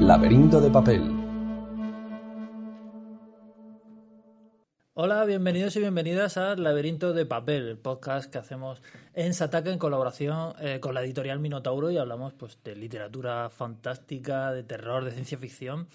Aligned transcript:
Laberinto 0.00 0.62
de 0.62 0.70
papel. 0.70 1.02
Hola, 4.94 5.26
bienvenidos 5.26 5.76
y 5.76 5.80
bienvenidas 5.80 6.38
al 6.38 6.64
Laberinto 6.64 7.12
de 7.12 7.26
Papel, 7.26 7.68
el 7.68 7.76
podcast 7.76 8.32
que 8.32 8.38
hacemos 8.38 8.80
en 9.12 9.34
Sataka 9.34 9.70
en 9.70 9.78
colaboración 9.78 10.54
eh, 10.58 10.80
con 10.80 10.94
la 10.94 11.04
editorial 11.04 11.38
Minotauro 11.38 11.90
y 11.90 11.98
hablamos 11.98 12.32
pues, 12.32 12.58
de 12.64 12.76
literatura 12.76 13.50
fantástica, 13.50 14.52
de 14.52 14.62
terror, 14.62 15.04
de 15.04 15.10
ciencia 15.12 15.36
ficción. 15.36 15.86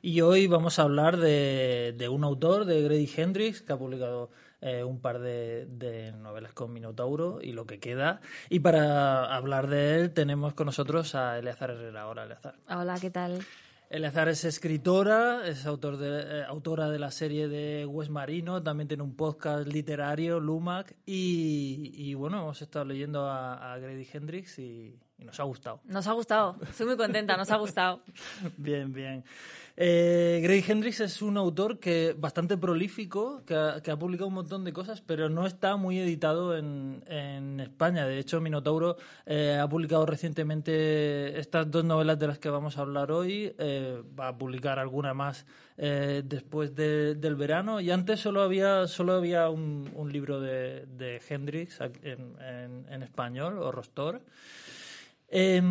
Y 0.00 0.22
hoy 0.22 0.46
vamos 0.46 0.78
a 0.78 0.82
hablar 0.82 1.18
de, 1.18 1.94
de 1.98 2.08
un 2.08 2.24
autor, 2.24 2.64
de 2.64 2.82
Grady 2.82 3.10
Hendrix, 3.14 3.60
que 3.60 3.74
ha 3.74 3.78
publicado 3.78 4.30
eh, 4.60 4.84
un 4.84 5.00
par 5.00 5.20
de, 5.20 5.66
de, 5.66 6.12
novelas 6.12 6.52
con 6.52 6.72
Minotauro 6.72 7.40
y 7.42 7.52
lo 7.52 7.66
que 7.66 7.78
queda. 7.80 8.20
Y 8.48 8.60
para 8.60 9.34
hablar 9.34 9.68
de 9.68 9.96
él 9.96 10.12
tenemos 10.12 10.54
con 10.54 10.66
nosotros 10.66 11.14
a 11.14 11.38
Eleazar 11.38 11.70
Herrera. 11.70 12.08
Hola, 12.08 12.24
Eleazar. 12.24 12.56
Hola, 12.68 12.98
¿qué 13.00 13.10
tal? 13.10 13.40
Eleazar 13.90 14.28
es 14.28 14.44
escritora, 14.44 15.48
es 15.48 15.66
autor 15.66 15.96
de, 15.96 16.40
eh, 16.40 16.44
autora 16.44 16.90
de 16.90 17.00
la 17.00 17.10
serie 17.10 17.48
de 17.48 17.86
West 17.86 18.10
Marino, 18.10 18.62
también 18.62 18.86
tiene 18.86 19.02
un 19.02 19.16
podcast 19.16 19.66
literario, 19.66 20.38
Lumac, 20.38 20.94
y, 21.04 21.90
y 21.94 22.14
bueno, 22.14 22.38
hemos 22.42 22.62
estado 22.62 22.84
leyendo 22.84 23.26
a, 23.26 23.72
a 23.72 23.78
Grady 23.78 24.06
Hendrix 24.12 24.60
y, 24.60 24.96
y, 25.20 25.24
nos 25.24 25.38
ha 25.40 25.44
gustado. 25.44 25.80
Nos 25.84 26.06
ha 26.06 26.12
gustado, 26.12 26.56
estoy 26.62 26.86
muy 26.86 26.96
contenta, 26.96 27.36
nos 27.36 27.50
ha 27.50 27.56
gustado. 27.56 28.00
bien, 28.56 28.92
bien. 28.92 29.24
Eh, 29.82 30.40
Grady 30.42 30.62
Hendrix 30.68 31.00
es 31.00 31.22
un 31.22 31.38
autor 31.38 31.78
que 31.78 32.14
bastante 32.18 32.58
prolífico, 32.58 33.42
que 33.46 33.54
ha, 33.54 33.80
que 33.82 33.90
ha, 33.90 33.98
publicado 33.98 34.28
un 34.28 34.34
montón 34.34 34.62
de 34.62 34.74
cosas, 34.74 35.00
pero 35.00 35.30
no 35.30 35.46
está 35.46 35.76
muy 35.76 35.98
editado 35.98 36.54
en, 36.54 37.02
en 37.06 37.60
España. 37.60 38.06
De 38.06 38.18
hecho, 38.18 38.42
Minotauro 38.42 38.98
eh, 39.24 39.58
ha 39.58 39.66
publicado 39.66 40.04
recientemente 40.04 41.38
estas 41.38 41.70
dos 41.70 41.82
novelas 41.82 42.18
de 42.18 42.26
las 42.26 42.38
que 42.38 42.50
vamos 42.50 42.76
a 42.76 42.82
hablar 42.82 43.10
hoy. 43.10 43.54
Eh, 43.58 44.02
va 44.18 44.28
a 44.28 44.36
publicar 44.36 44.78
alguna 44.78 45.14
más 45.14 45.46
después 45.78 46.76
de, 46.76 47.14
del 47.14 47.36
verano. 47.36 47.80
Y 47.80 47.90
antes 47.90 48.20
solo 48.20 48.42
había, 48.42 48.86
solo 48.86 49.14
había 49.14 49.48
un, 49.48 49.90
un 49.94 50.12
libro 50.12 50.38
de, 50.38 50.84
de 50.84 51.22
en, 51.30 52.36
en, 52.38 52.86
en 52.90 53.02
español, 53.02 53.56
o 53.56 53.72
Rostor. 53.72 54.20
Eh, 55.32 55.62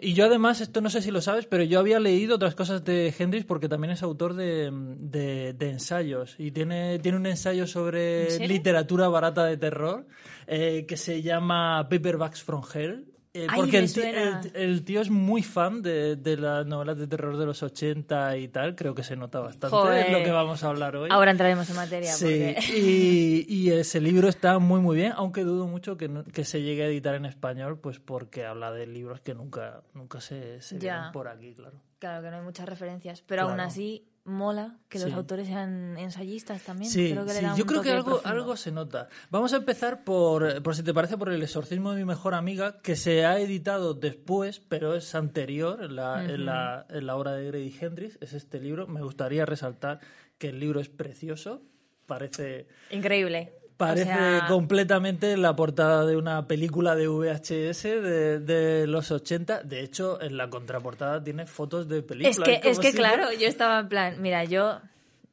y 0.00 0.14
yo 0.14 0.26
además, 0.26 0.60
esto 0.60 0.80
no 0.80 0.88
sé 0.88 1.02
si 1.02 1.10
lo 1.10 1.20
sabes, 1.20 1.46
pero 1.46 1.64
yo 1.64 1.80
había 1.80 1.98
leído 1.98 2.36
otras 2.36 2.54
cosas 2.54 2.84
de 2.84 3.12
Hendrix 3.18 3.44
porque 3.44 3.68
también 3.68 3.90
es 3.90 4.04
autor 4.04 4.34
de, 4.34 4.70
de, 4.72 5.52
de 5.52 5.70
ensayos 5.70 6.36
y 6.38 6.52
tiene, 6.52 7.00
tiene 7.00 7.18
un 7.18 7.26
ensayo 7.26 7.66
sobre 7.66 8.38
literatura 8.46 9.08
barata 9.08 9.44
de 9.44 9.56
terror 9.56 10.06
eh, 10.46 10.84
que 10.86 10.96
se 10.96 11.22
llama 11.22 11.88
Paperbacks 11.90 12.42
from 12.42 12.62
Hell. 12.72 13.06
Eh, 13.32 13.46
Ay, 13.48 13.60
porque 13.60 13.78
el, 13.78 13.92
tío, 13.92 14.02
suena. 14.02 14.40
el, 14.54 14.70
el 14.70 14.84
tío 14.84 15.00
es 15.00 15.08
muy 15.08 15.44
fan 15.44 15.82
de, 15.82 16.16
de, 16.16 16.36
las 16.36 16.66
novelas 16.66 16.98
de 16.98 17.06
terror 17.06 17.36
de 17.36 17.46
los 17.46 17.62
80 17.62 18.36
y 18.38 18.48
tal, 18.48 18.74
creo 18.74 18.92
que 18.92 19.04
se 19.04 19.14
nota 19.14 19.38
bastante 19.38 19.68
Joder. 19.76 20.06
es 20.06 20.12
lo 20.12 20.24
que 20.24 20.32
vamos 20.32 20.64
a 20.64 20.68
hablar 20.68 20.96
hoy. 20.96 21.08
Ahora 21.12 21.30
entraremos 21.30 21.70
en 21.70 21.76
materia. 21.76 22.12
Sí, 22.12 22.24
porque... 22.56 22.58
y, 22.76 23.46
y, 23.48 23.70
ese 23.70 24.00
libro 24.00 24.28
está 24.28 24.58
muy 24.58 24.80
muy 24.80 24.96
bien, 24.96 25.12
aunque 25.14 25.44
dudo 25.44 25.68
mucho 25.68 25.96
que, 25.96 26.08
no, 26.08 26.24
que 26.24 26.44
se 26.44 26.62
llegue 26.62 26.82
a 26.82 26.86
editar 26.86 27.14
en 27.14 27.24
español, 27.24 27.78
pues 27.78 28.00
porque 28.00 28.44
habla 28.46 28.72
de 28.72 28.88
libros 28.88 29.20
que 29.20 29.32
nunca, 29.34 29.82
nunca 29.94 30.20
se, 30.20 30.60
se 30.60 30.78
ven 30.78 31.12
por 31.12 31.28
aquí, 31.28 31.54
claro. 31.54 31.80
Claro 32.00 32.24
que 32.24 32.30
no 32.30 32.36
hay 32.38 32.42
muchas 32.42 32.68
referencias, 32.68 33.22
pero 33.22 33.42
Claro. 33.42 33.50
aún 33.52 33.60
así 33.60 34.08
mola 34.30 34.78
que 34.88 34.98
los 34.98 35.08
Sí. 35.08 35.14
autores 35.14 35.46
sean 35.46 35.96
ensayistas 35.98 36.62
también. 36.62 36.90
Sí, 36.90 37.10
creo 37.12 37.26
que 37.26 37.32
le 37.34 37.38
sí, 37.40 37.44
da 37.44 37.56
yo 37.56 37.66
creo 37.66 37.82
que 37.82 37.90
algo, 37.90 38.20
algo 38.24 38.56
se 38.56 38.72
nota. 38.72 39.08
Vamos 39.30 39.52
a 39.52 39.56
empezar 39.56 40.04
por, 40.04 40.62
por, 40.62 40.74
si 40.74 40.82
te 40.82 40.94
parece, 40.94 41.18
por 41.18 41.30
El 41.30 41.42
exorcismo 41.42 41.90
de 41.92 41.98
mi 41.98 42.04
mejor 42.04 42.34
amiga, 42.34 42.80
que 42.80 42.96
se 42.96 43.26
ha 43.26 43.38
editado 43.38 43.94
después, 43.94 44.60
pero 44.60 44.94
es 44.94 45.14
anterior 45.14 45.82
en 45.82 45.96
la, 45.96 46.24
en 46.24 46.46
la, 46.46 46.86
en 46.88 47.06
la 47.06 47.16
obra 47.16 47.32
de 47.32 47.46
Grady 47.46 47.76
Hendrix, 47.80 48.18
es 48.20 48.32
este 48.32 48.60
libro. 48.60 48.86
Me 48.86 49.02
gustaría 49.02 49.44
resaltar 49.44 50.00
que 50.38 50.48
el 50.48 50.60
libro 50.60 50.80
es 50.80 50.88
precioso, 50.88 51.62
parece... 52.06 52.66
Increíble. 52.90 53.59
Parece 53.80 54.02
O 54.12 54.14
sea, 54.14 54.44
completamente 54.48 55.36
la 55.36 55.56
portada 55.56 56.06
de 56.06 56.16
una 56.16 56.46
película 56.46 56.94
de 56.94 57.08
VHS 57.08 57.82
de, 57.82 58.38
de 58.38 58.86
los 58.86 59.10
80. 59.10 59.62
De 59.64 59.80
hecho, 59.80 60.20
en 60.22 60.36
la 60.36 60.48
contraportada 60.50 61.22
tiene 61.24 61.46
fotos 61.46 61.88
de 61.88 62.02
películas. 62.02 62.38
Es 62.38 62.60
que, 62.60 62.68
es 62.68 62.78
que 62.78 62.92
claro, 62.92 63.32
yo 63.32 63.48
estaba 63.48 63.80
en 63.80 63.88
plan, 63.88 64.20
mira, 64.22 64.44
yo, 64.44 64.80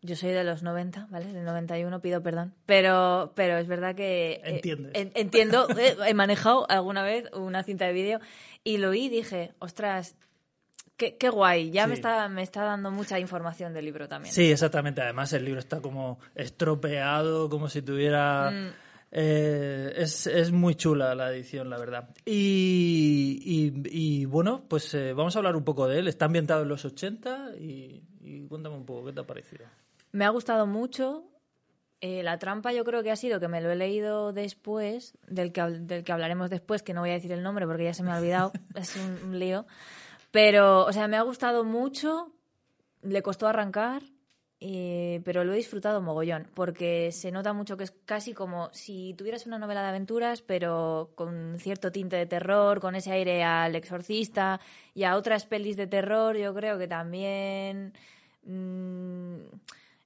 yo 0.01 0.15
soy 0.15 0.31
de 0.31 0.43
los 0.43 0.63
90, 0.63 1.07
¿vale? 1.11 1.31
Del 1.33 1.43
91, 1.45 1.99
pido 2.01 2.23
perdón. 2.23 2.53
Pero, 2.65 3.33
pero 3.35 3.57
es 3.57 3.67
verdad 3.67 3.95
que... 3.95 4.33
eh, 4.33 4.41
Entiendes. 4.55 4.91
en- 4.95 5.11
entiendo, 5.15 5.67
eh, 5.77 5.95
he 6.07 6.13
manejado 6.13 6.65
alguna 6.69 7.03
vez 7.03 7.25
una 7.33 7.63
cinta 7.63 7.85
de 7.85 7.93
vídeo 7.93 8.19
y 8.63 8.77
lo 8.77 8.89
vi 8.91 9.05
y 9.05 9.09
dije, 9.09 9.51
ostras, 9.59 10.15
qué, 10.97 11.15
qué 11.17 11.29
guay, 11.29 11.71
ya 11.71 11.83
Sí. 11.83 11.89
me, 11.89 11.93
está, 11.95 12.27
me 12.27 12.41
está 12.43 12.63
dando 12.63 12.91
mucha 12.91 13.19
información 13.19 13.73
del 13.73 13.85
libro 13.85 14.07
también. 14.07 14.33
Sí, 14.33 14.51
exactamente. 14.51 15.01
Además, 15.01 15.31
el 15.33 15.45
libro 15.45 15.59
está 15.59 15.79
como 15.79 16.19
estropeado, 16.35 17.49
como 17.49 17.69
si 17.69 17.81
tuviera... 17.81 18.51
Mm. 18.51 18.67
Eh, 19.09 19.93
es, 19.95 20.27
es 20.27 20.51
muy 20.51 20.75
chula 20.75 21.15
la 21.15 21.31
edición, 21.31 21.69
la 21.69 21.77
verdad. 21.77 22.09
Y, 22.25 23.39
y, 23.41 23.73
y, 23.89 24.25
bueno, 24.25 24.63
pues 24.67 24.93
eh, 24.93 25.13
vamos 25.13 25.33
a 25.35 25.39
hablar 25.39 25.55
un 25.55 25.63
poco 25.63 25.87
de 25.87 25.99
él. 25.99 26.07
Está 26.09 26.25
ambientado 26.25 26.63
en 26.63 26.67
los 26.67 26.83
80 26.83 27.51
y, 27.57 28.03
y 28.21 28.41
cuéntame 28.47 28.75
un 28.75 28.85
poco, 28.85 29.05
¿qué 29.05 29.13
te 29.13 29.21
ha 29.21 29.23
parecido? 29.25 29.65
Me 30.11 30.25
ha 30.25 30.29
gustado 30.29 30.67
mucho. 30.67 31.23
Eh, 32.01 32.21
la 32.21 32.37
trampa 32.37 32.73
yo 32.73 32.83
creo 32.83 33.01
que 33.01 33.09
ha 33.09 33.15
sido 33.15 33.39
que 33.39 33.47
me 33.47 33.61
lo 33.61 33.71
he 33.71 33.75
leído 33.77 34.33
después, 34.33 35.17
del 35.27 35.51
que, 35.53 35.61
del 35.61 36.03
que 36.03 36.11
hablaremos 36.11 36.49
después, 36.49 36.83
que 36.83 36.93
no 36.93 36.99
voy 37.01 37.09
a 37.11 37.13
decir 37.13 37.31
el 37.31 37.41
nombre 37.43 37.65
porque 37.65 37.85
ya 37.85 37.93
se 37.93 38.03
me 38.03 38.11
ha 38.11 38.17
olvidado, 38.17 38.51
es 38.75 38.95
un, 38.97 39.29
un 39.29 39.39
lío. 39.39 39.65
Pero, 40.31 40.85
o 40.85 40.93
sea, 40.93 41.07
me 41.07 41.17
ha 41.17 41.21
gustado 41.21 41.63
mucho, 41.63 42.31
le 43.01 43.21
costó 43.21 43.47
arrancar, 43.47 44.03
pero 44.59 45.43
lo 45.43 45.53
he 45.53 45.57
disfrutado 45.57 46.01
mogollón, 46.01 46.49
porque 46.53 47.11
se 47.11 47.31
nota 47.31 47.53
mucho 47.53 47.77
que 47.77 47.83
es 47.83 47.93
casi 48.05 48.33
como 48.33 48.69
si 48.73 49.13
tuvieras 49.17 49.45
una 49.45 49.59
novela 49.59 49.81
de 49.83 49.89
aventuras, 49.89 50.41
pero 50.41 51.11
con 51.15 51.57
cierto 51.59 51.91
tinte 51.91 52.15
de 52.15 52.25
terror, 52.25 52.79
con 52.79 52.95
ese 52.95 53.11
aire 53.11 53.43
al 53.43 53.75
exorcista 53.75 54.59
y 54.93 55.03
a 55.03 55.15
otras 55.15 55.45
pelis 55.45 55.77
de 55.77 55.87
terror, 55.87 56.35
yo 56.37 56.53
creo 56.53 56.77
que 56.77 56.87
también... 56.87 57.93
mm, 58.43 59.37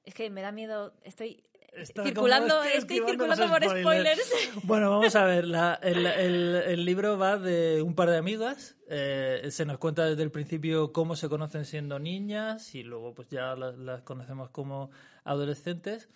es 0.03 0.13
que 0.13 0.29
me 0.29 0.41
da 0.41 0.51
miedo, 0.51 0.93
estoy 1.03 1.43
Está 1.73 2.03
circulando, 2.03 2.55
como- 2.57 2.69
estoy 2.69 2.99
circulando 3.05 3.47
por 3.47 3.63
spoilers. 3.63 4.31
Bueno, 4.63 4.89
vamos 4.89 5.15
a 5.15 5.23
ver. 5.25 5.45
la- 5.45 5.79
el, 5.81 6.05
el- 6.05 6.55
el 6.67 6.85
libro 6.85 7.17
va 7.17 7.37
de 7.37 7.81
un 7.81 7.95
par 7.95 8.09
de 8.09 8.17
amigas. 8.17 8.75
eh, 8.89 9.47
se 9.51 9.65
nos 9.65 9.77
cuenta 9.77 10.05
desde 10.05 10.21
el 10.23 10.31
principio 10.31 10.91
cómo 10.91 11.15
se 11.15 11.29
conocen 11.29 11.63
siendo 11.65 11.97
niñas 11.97 12.75
y 12.75 12.83
luego 12.83 13.13
pues 13.13 13.29
ya 13.29 13.55
las, 13.55 13.77
las 13.77 14.01
conocemos 14.01 14.49
como 14.49 14.91
adolescentes. 15.23 16.09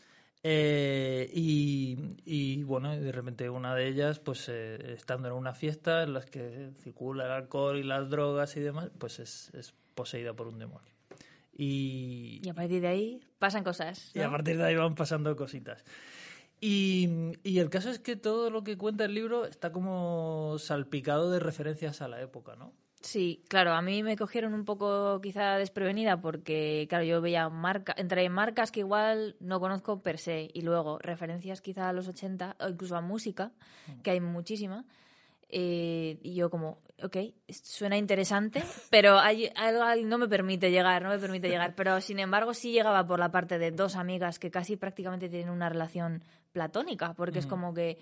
Eh, 0.48 1.32
y, 1.34 1.98
y, 2.26 2.62
bueno, 2.64 2.94
y 2.94 3.00
de 3.00 3.12
repente 3.12 3.50
una 3.50 3.74
de 3.74 3.88
ellas, 3.88 4.20
pues 4.20 4.48
eh, 4.48 4.94
estando 4.94 5.28
en 5.30 5.34
una 5.34 5.54
fiesta 5.56 6.04
en 6.04 6.14
las 6.14 6.26
que 6.28 6.70
circula 6.84 7.26
el 7.26 7.32
alcohol 7.32 7.78
y 7.80 7.84
las 7.84 8.10
drogas 8.12 8.56
y 8.56 8.60
demás, 8.60 8.92
pues 9.00 9.18
es, 9.20 9.52
es 9.56 9.74
poseída 9.96 10.34
por 10.34 10.48
un 10.48 10.60
demonio. 10.60 10.92
Y, 11.58 12.42
Y 12.44 12.50
a 12.50 12.54
partir 12.54 12.82
de 12.82 12.88
ahí 12.90 13.22
pasan 13.46 13.64
cosas. 13.64 14.10
y 14.16 14.22
a 14.22 14.32
partir 14.32 14.58
de 14.58 14.64
ahí 14.64 14.76
van 14.76 14.96
pasando 14.96 15.36
cositas. 15.36 15.84
Y, 16.60 17.34
y 17.44 17.60
el 17.60 17.70
caso 17.70 17.92
es 17.92 18.00
que 18.00 18.16
todo 18.16 18.50
lo 18.50 18.64
que 18.64 18.76
cuenta 18.76 19.06
el 19.06 19.14
libro 19.14 19.46
está 19.46 19.72
como 19.72 20.56
salpicado 20.58 21.30
de 21.30 21.40
referencias 21.40 22.02
a 22.02 22.08
la 22.08 22.20
época, 22.22 22.56
¿no? 22.56 22.74
Sí, 23.02 23.44
claro, 23.50 23.74
a 23.74 23.84
mí 23.84 24.02
me 24.02 24.18
cogieron 24.18 24.56
un 24.56 24.66
poco 24.66 25.22
quizá 25.22 25.60
desprevenida 25.60 26.20
porque, 26.20 26.88
claro, 26.90 27.04
yo 27.04 27.22
veía 27.22 27.48
marca, 27.50 27.94
entre 28.00 28.28
marcas 28.30 28.72
que 28.72 28.80
igual 28.80 29.36
no 29.40 29.60
conozco 29.60 30.02
per 30.02 30.18
se 30.18 30.50
y 30.52 30.62
luego 30.62 30.98
referencias 30.98 31.62
quizá 31.62 31.90
a 31.90 31.94
los 31.94 32.08
80 32.08 32.56
o 32.60 32.68
incluso 32.68 32.96
a 32.96 33.02
música, 33.02 33.52
que 34.02 34.10
hay 34.10 34.22
muchísima. 34.22 34.86
Eh, 35.50 36.18
y 36.22 36.36
yo 36.36 36.50
como, 36.50 36.80
ok, 37.04 37.18
suena 37.50 37.98
interesante, 37.98 38.64
pero 38.90 39.20
hay, 39.20 39.50
algo 39.56 39.84
no 40.06 40.18
me 40.18 40.28
permite 40.28 40.72
llegar, 40.72 41.04
no 41.04 41.10
me 41.10 41.20
permite 41.20 41.50
llegar. 41.50 41.76
Pero 41.76 42.02
sin 42.02 42.20
embargo 42.20 42.54
sí 42.54 42.72
llegaba 42.72 43.06
por 43.06 43.20
la 43.20 43.32
parte 43.32 43.60
de 43.60 43.72
dos 43.72 43.96
amigas 43.96 44.40
que 44.40 44.52
casi 44.52 44.76
prácticamente 44.76 45.30
tienen 45.30 45.50
una 45.50 45.70
relación 45.70 46.24
platónica, 46.52 47.14
porque 47.14 47.40
es 47.40 47.46
como 47.46 47.74
que 47.74 47.98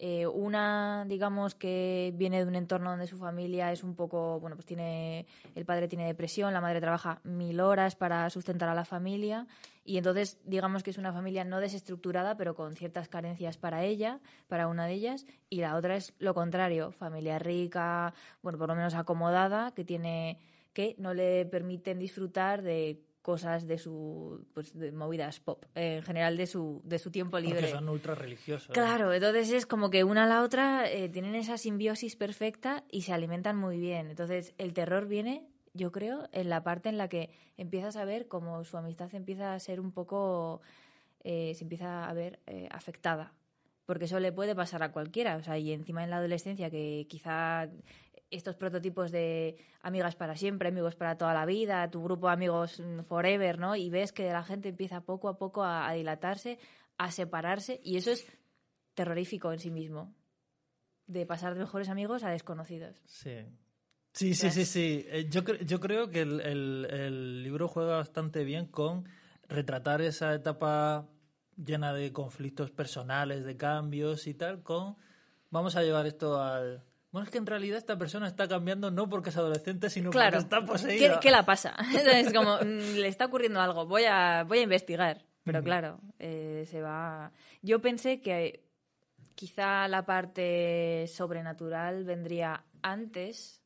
eh, 0.00 0.28
una, 0.28 1.04
digamos, 1.08 1.56
que 1.56 2.12
viene 2.16 2.38
de 2.38 2.48
un 2.48 2.54
entorno 2.54 2.90
donde 2.90 3.08
su 3.08 3.18
familia 3.18 3.72
es 3.72 3.82
un 3.82 3.96
poco, 3.96 4.38
bueno, 4.38 4.54
pues 4.54 4.64
tiene, 4.64 5.26
el 5.56 5.64
padre 5.64 5.88
tiene 5.88 6.06
depresión, 6.06 6.52
la 6.52 6.60
madre 6.60 6.80
trabaja 6.80 7.20
mil 7.24 7.58
horas 7.60 7.96
para 7.96 8.30
sustentar 8.30 8.68
a 8.68 8.74
la 8.74 8.84
familia 8.84 9.48
y 9.84 9.96
entonces 9.96 10.38
digamos 10.44 10.84
que 10.84 10.90
es 10.90 10.98
una 10.98 11.12
familia 11.12 11.44
no 11.44 11.58
desestructurada, 11.58 12.36
pero 12.36 12.54
con 12.54 12.76
ciertas 12.76 13.08
carencias 13.08 13.56
para 13.56 13.82
ella, 13.84 14.20
para 14.46 14.68
una 14.68 14.86
de 14.86 14.92
ellas, 14.92 15.26
y 15.50 15.62
la 15.62 15.74
otra 15.74 15.96
es 15.96 16.14
lo 16.20 16.32
contrario, 16.32 16.92
familia 16.92 17.40
rica, 17.40 18.14
bueno, 18.42 18.58
por 18.58 18.68
lo 18.68 18.76
menos 18.76 18.94
acomodada, 18.94 19.72
que 19.72 19.84
tiene 19.84 20.38
que 20.74 20.94
no 20.98 21.12
le 21.12 21.44
permiten 21.46 21.98
disfrutar 21.98 22.62
de 22.62 23.02
cosas 23.28 23.66
de 23.66 23.76
su 23.76 24.46
pues 24.54 24.72
de 24.72 24.90
movidas 24.90 25.38
pop 25.38 25.62
eh, 25.74 25.96
en 25.98 26.02
general 26.02 26.38
de 26.38 26.46
su 26.46 26.80
de 26.82 26.98
su 26.98 27.10
tiempo 27.10 27.38
libre 27.38 27.60
Porque 27.60 27.72
son 27.72 27.88
ultra 27.90 28.14
religiosos. 28.14 28.72
Claro, 28.72 29.12
entonces 29.12 29.52
es 29.52 29.66
como 29.66 29.90
que 29.90 30.02
una 30.02 30.24
a 30.24 30.26
la 30.26 30.42
otra 30.42 30.90
eh, 30.90 31.10
tienen 31.10 31.34
esa 31.34 31.58
simbiosis 31.58 32.16
perfecta 32.16 32.84
y 32.90 33.02
se 33.02 33.12
alimentan 33.12 33.54
muy 33.54 33.78
bien. 33.78 34.08
Entonces 34.08 34.54
el 34.56 34.72
terror 34.72 35.08
viene 35.08 35.46
yo 35.74 35.92
creo, 35.92 36.26
en 36.32 36.48
la 36.48 36.62
parte 36.62 36.88
en 36.88 36.96
la 36.96 37.08
que 37.08 37.28
empiezas 37.58 37.96
a 37.96 38.06
ver 38.06 38.28
cómo 38.28 38.64
su 38.64 38.78
amistad 38.78 39.14
empieza 39.14 39.52
a 39.52 39.60
ser 39.60 39.78
un 39.78 39.92
poco, 39.92 40.62
eh, 41.22 41.52
se 41.54 41.64
empieza 41.64 42.08
a 42.08 42.14
ver 42.14 42.40
eh, 42.46 42.66
afectada. 42.70 43.34
Porque 43.84 44.06
eso 44.06 44.20
le 44.20 44.32
puede 44.32 44.54
pasar 44.54 44.82
a 44.82 44.90
cualquiera. 44.90 45.36
O 45.36 45.42
sea, 45.42 45.58
y 45.58 45.72
encima 45.72 46.02
en 46.02 46.10
la 46.10 46.16
adolescencia, 46.16 46.70
que 46.70 47.06
quizá 47.10 47.68
estos 48.30 48.56
prototipos 48.56 49.10
de 49.10 49.56
amigas 49.82 50.16
para 50.16 50.36
siempre, 50.36 50.68
amigos 50.68 50.96
para 50.96 51.16
toda 51.16 51.34
la 51.34 51.46
vida, 51.46 51.90
tu 51.90 52.02
grupo 52.02 52.26
de 52.26 52.34
amigos 52.34 52.82
forever, 53.06 53.58
¿no? 53.58 53.76
Y 53.76 53.90
ves 53.90 54.12
que 54.12 54.30
la 54.30 54.44
gente 54.44 54.68
empieza 54.68 55.00
poco 55.00 55.28
a 55.28 55.38
poco 55.38 55.64
a, 55.64 55.92
dilatarse, 55.92 56.58
a 56.98 57.10
separarse, 57.10 57.80
y 57.82 57.96
eso 57.96 58.10
es 58.10 58.26
terrorífico 58.94 59.52
en 59.52 59.58
sí 59.58 59.70
mismo. 59.70 60.14
De 61.06 61.24
pasar 61.24 61.54
de 61.54 61.60
mejores 61.60 61.88
amigos 61.88 62.22
a 62.22 62.30
desconocidos. 62.30 63.00
Sí. 63.06 63.46
Sí, 64.12 64.34
sí, 64.34 64.50
sí, 64.50 64.64
sí. 64.64 65.06
Eh, 65.08 65.28
Yo, 65.30 65.42
yo 65.44 65.80
creo 65.80 66.10
que 66.10 66.22
el 66.22 67.42
libro 67.42 67.68
juega 67.68 67.96
bastante 67.96 68.44
bien 68.44 68.66
con 68.66 69.08
retratar 69.48 70.02
esa 70.02 70.34
etapa 70.34 71.08
llena 71.56 71.92
de 71.92 72.12
conflictos 72.12 72.70
personales, 72.70 73.44
de 73.44 73.56
cambios 73.56 74.26
y 74.26 74.34
tal, 74.34 74.62
con 74.62 74.96
vamos 75.50 75.76
a 75.76 75.82
llevar 75.82 76.06
esto 76.06 76.40
al... 76.40 76.84
Bueno, 77.10 77.24
es 77.24 77.30
que 77.30 77.38
en 77.38 77.46
realidad 77.46 77.78
esta 77.78 77.96
persona 77.96 78.26
está 78.28 78.46
cambiando 78.48 78.90
no 78.90 79.08
porque 79.08 79.30
es 79.30 79.36
adolescente, 79.36 79.88
sino 79.88 80.10
Claro. 80.10 80.38
porque 80.38 80.42
está 80.44 80.60
¿Qué, 80.60 80.66
poseída. 80.66 81.20
qué 81.20 81.30
la 81.30 81.44
pasa? 81.46 81.74
es 82.12 82.32
como, 82.32 82.56
mm, 82.56 82.96
le 82.98 83.08
está 83.08 83.26
ocurriendo 83.26 83.60
algo, 83.60 83.86
voy 83.86 84.04
a, 84.04 84.44
voy 84.44 84.58
a 84.58 84.62
investigar. 84.62 85.24
Pero 85.44 85.62
claro, 85.62 86.00
eh, 86.18 86.66
se 86.68 86.82
va... 86.82 87.32
Yo 87.62 87.80
pensé 87.80 88.20
que 88.20 88.62
quizá 89.34 89.88
la 89.88 90.04
parte 90.04 91.06
sobrenatural 91.08 92.04
vendría 92.04 92.64
antes, 92.82 93.62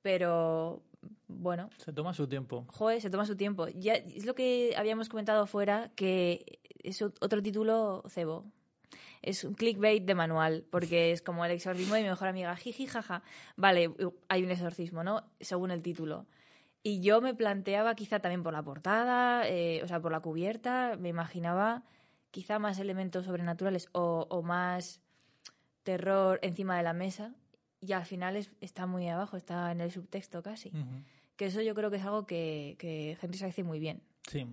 pero 0.00 0.82
bueno, 1.28 1.68
Se 1.78 1.92
toma 1.92 2.14
su 2.14 2.26
tiempo. 2.26 2.64
joder, 2.68 3.00
se 3.02 3.10
toma 3.10 3.26
su 3.26 3.36
tiempo. 3.36 3.68
Ya, 3.68 3.94
es 3.94 4.24
lo 4.24 4.34
que 4.34 4.74
habíamos 4.76 5.08
comentado 5.08 5.46
fuera, 5.46 5.90
que 5.94 6.60
es 6.82 7.02
ot- 7.02 7.16
otro 7.20 7.42
título 7.42 8.02
cebo. 8.08 8.44
Es 9.22 9.44
un 9.44 9.54
clickbait 9.54 10.04
de 10.04 10.14
manual, 10.14 10.64
porque 10.70 11.12
es 11.12 11.22
como 11.22 11.44
el 11.44 11.52
exorcismo 11.52 11.94
de 11.94 12.02
mi 12.02 12.08
mejor 12.08 12.28
amiga, 12.28 12.54
jiji, 12.56 12.86
jaja. 12.86 13.22
Vale, 13.56 13.90
hay 14.28 14.42
un 14.42 14.50
exorcismo, 14.50 15.04
¿no? 15.04 15.22
Según 15.40 15.70
el 15.70 15.80
título. 15.82 16.26
Y 16.82 17.00
yo 17.00 17.20
me 17.20 17.32
planteaba, 17.32 17.94
quizá 17.94 18.18
también 18.18 18.42
por 18.42 18.52
la 18.52 18.62
portada, 18.64 19.48
eh, 19.48 19.80
o 19.84 19.86
sea, 19.88 20.00
por 20.00 20.10
la 20.10 20.18
cubierta, 20.20 20.96
me 20.98 21.08
imaginaba 21.10 21.84
quizá 22.32 22.58
más 22.58 22.78
elementos 22.80 23.24
sobrenaturales 23.26 23.88
o, 23.92 24.26
o 24.28 24.42
más 24.42 25.00
terror 25.82 26.38
encima 26.42 26.76
de 26.76 26.82
la 26.82 26.92
mesa. 26.92 27.32
Y 27.80 27.92
al 27.92 28.04
final 28.04 28.36
es- 28.36 28.50
está 28.60 28.86
muy 28.86 29.08
abajo, 29.08 29.36
está 29.36 29.70
en 29.72 29.80
el 29.80 29.90
subtexto 29.90 30.42
casi. 30.42 30.72
Que 31.36 31.46
eso 31.46 31.60
yo 31.62 31.74
creo 31.74 31.90
que 31.90 31.96
es 31.96 32.04
algo 32.04 32.26
que, 32.26 32.76
que 32.78 33.16
Henry 33.20 33.38
se 33.38 33.46
hace 33.46 33.62
muy 33.64 33.78
bien. 33.78 34.02
Sí. 34.28 34.46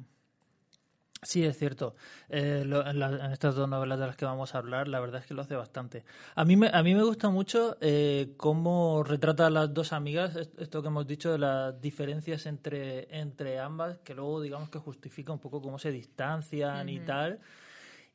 Sí, 1.22 1.44
es 1.46 1.58
cierto. 1.58 1.96
Eh, 2.30 2.64
lo- 2.66 2.88
en, 2.88 2.98
la- 2.98 3.26
en 3.26 3.32
estas 3.34 3.54
dos 3.56 3.68
novelas 3.68 4.00
de 4.00 4.08
las 4.08 4.16
que 4.16 4.24
vamos 4.24 4.56
a 4.56 4.60
hablar, 4.60 4.88
la 4.88 5.02
verdad 5.02 5.20
es 5.20 5.28
que 5.28 5.34
lo 5.34 5.42
hace 5.42 5.56
bastante. 5.56 6.06
A 6.36 6.46
mí 6.46 6.56
me, 6.56 6.70
a 6.72 6.82
mí 6.82 6.96
me 6.96 7.04
gusta 7.04 7.28
mucho 7.30 7.76
eh, 7.82 8.34
cómo 8.38 9.04
retrata 9.04 9.48
a 9.48 9.50
las 9.50 9.74
dos 9.74 9.92
amigas, 9.92 10.38
est- 10.38 10.58
esto 10.62 10.82
que 10.82 10.88
hemos 10.88 11.06
dicho 11.08 11.32
de 11.32 11.40
las 11.40 11.82
diferencias 11.82 12.46
entre, 12.46 13.14
entre 13.20 13.60
ambas, 13.60 14.00
que 14.00 14.16
luego 14.16 14.42
digamos 14.42 14.70
que 14.70 14.80
justifica 14.80 15.34
un 15.34 15.40
poco 15.40 15.62
cómo 15.62 15.78
se 15.78 15.92
distancian 15.92 16.88
y 16.88 17.00
tal. 17.06 17.40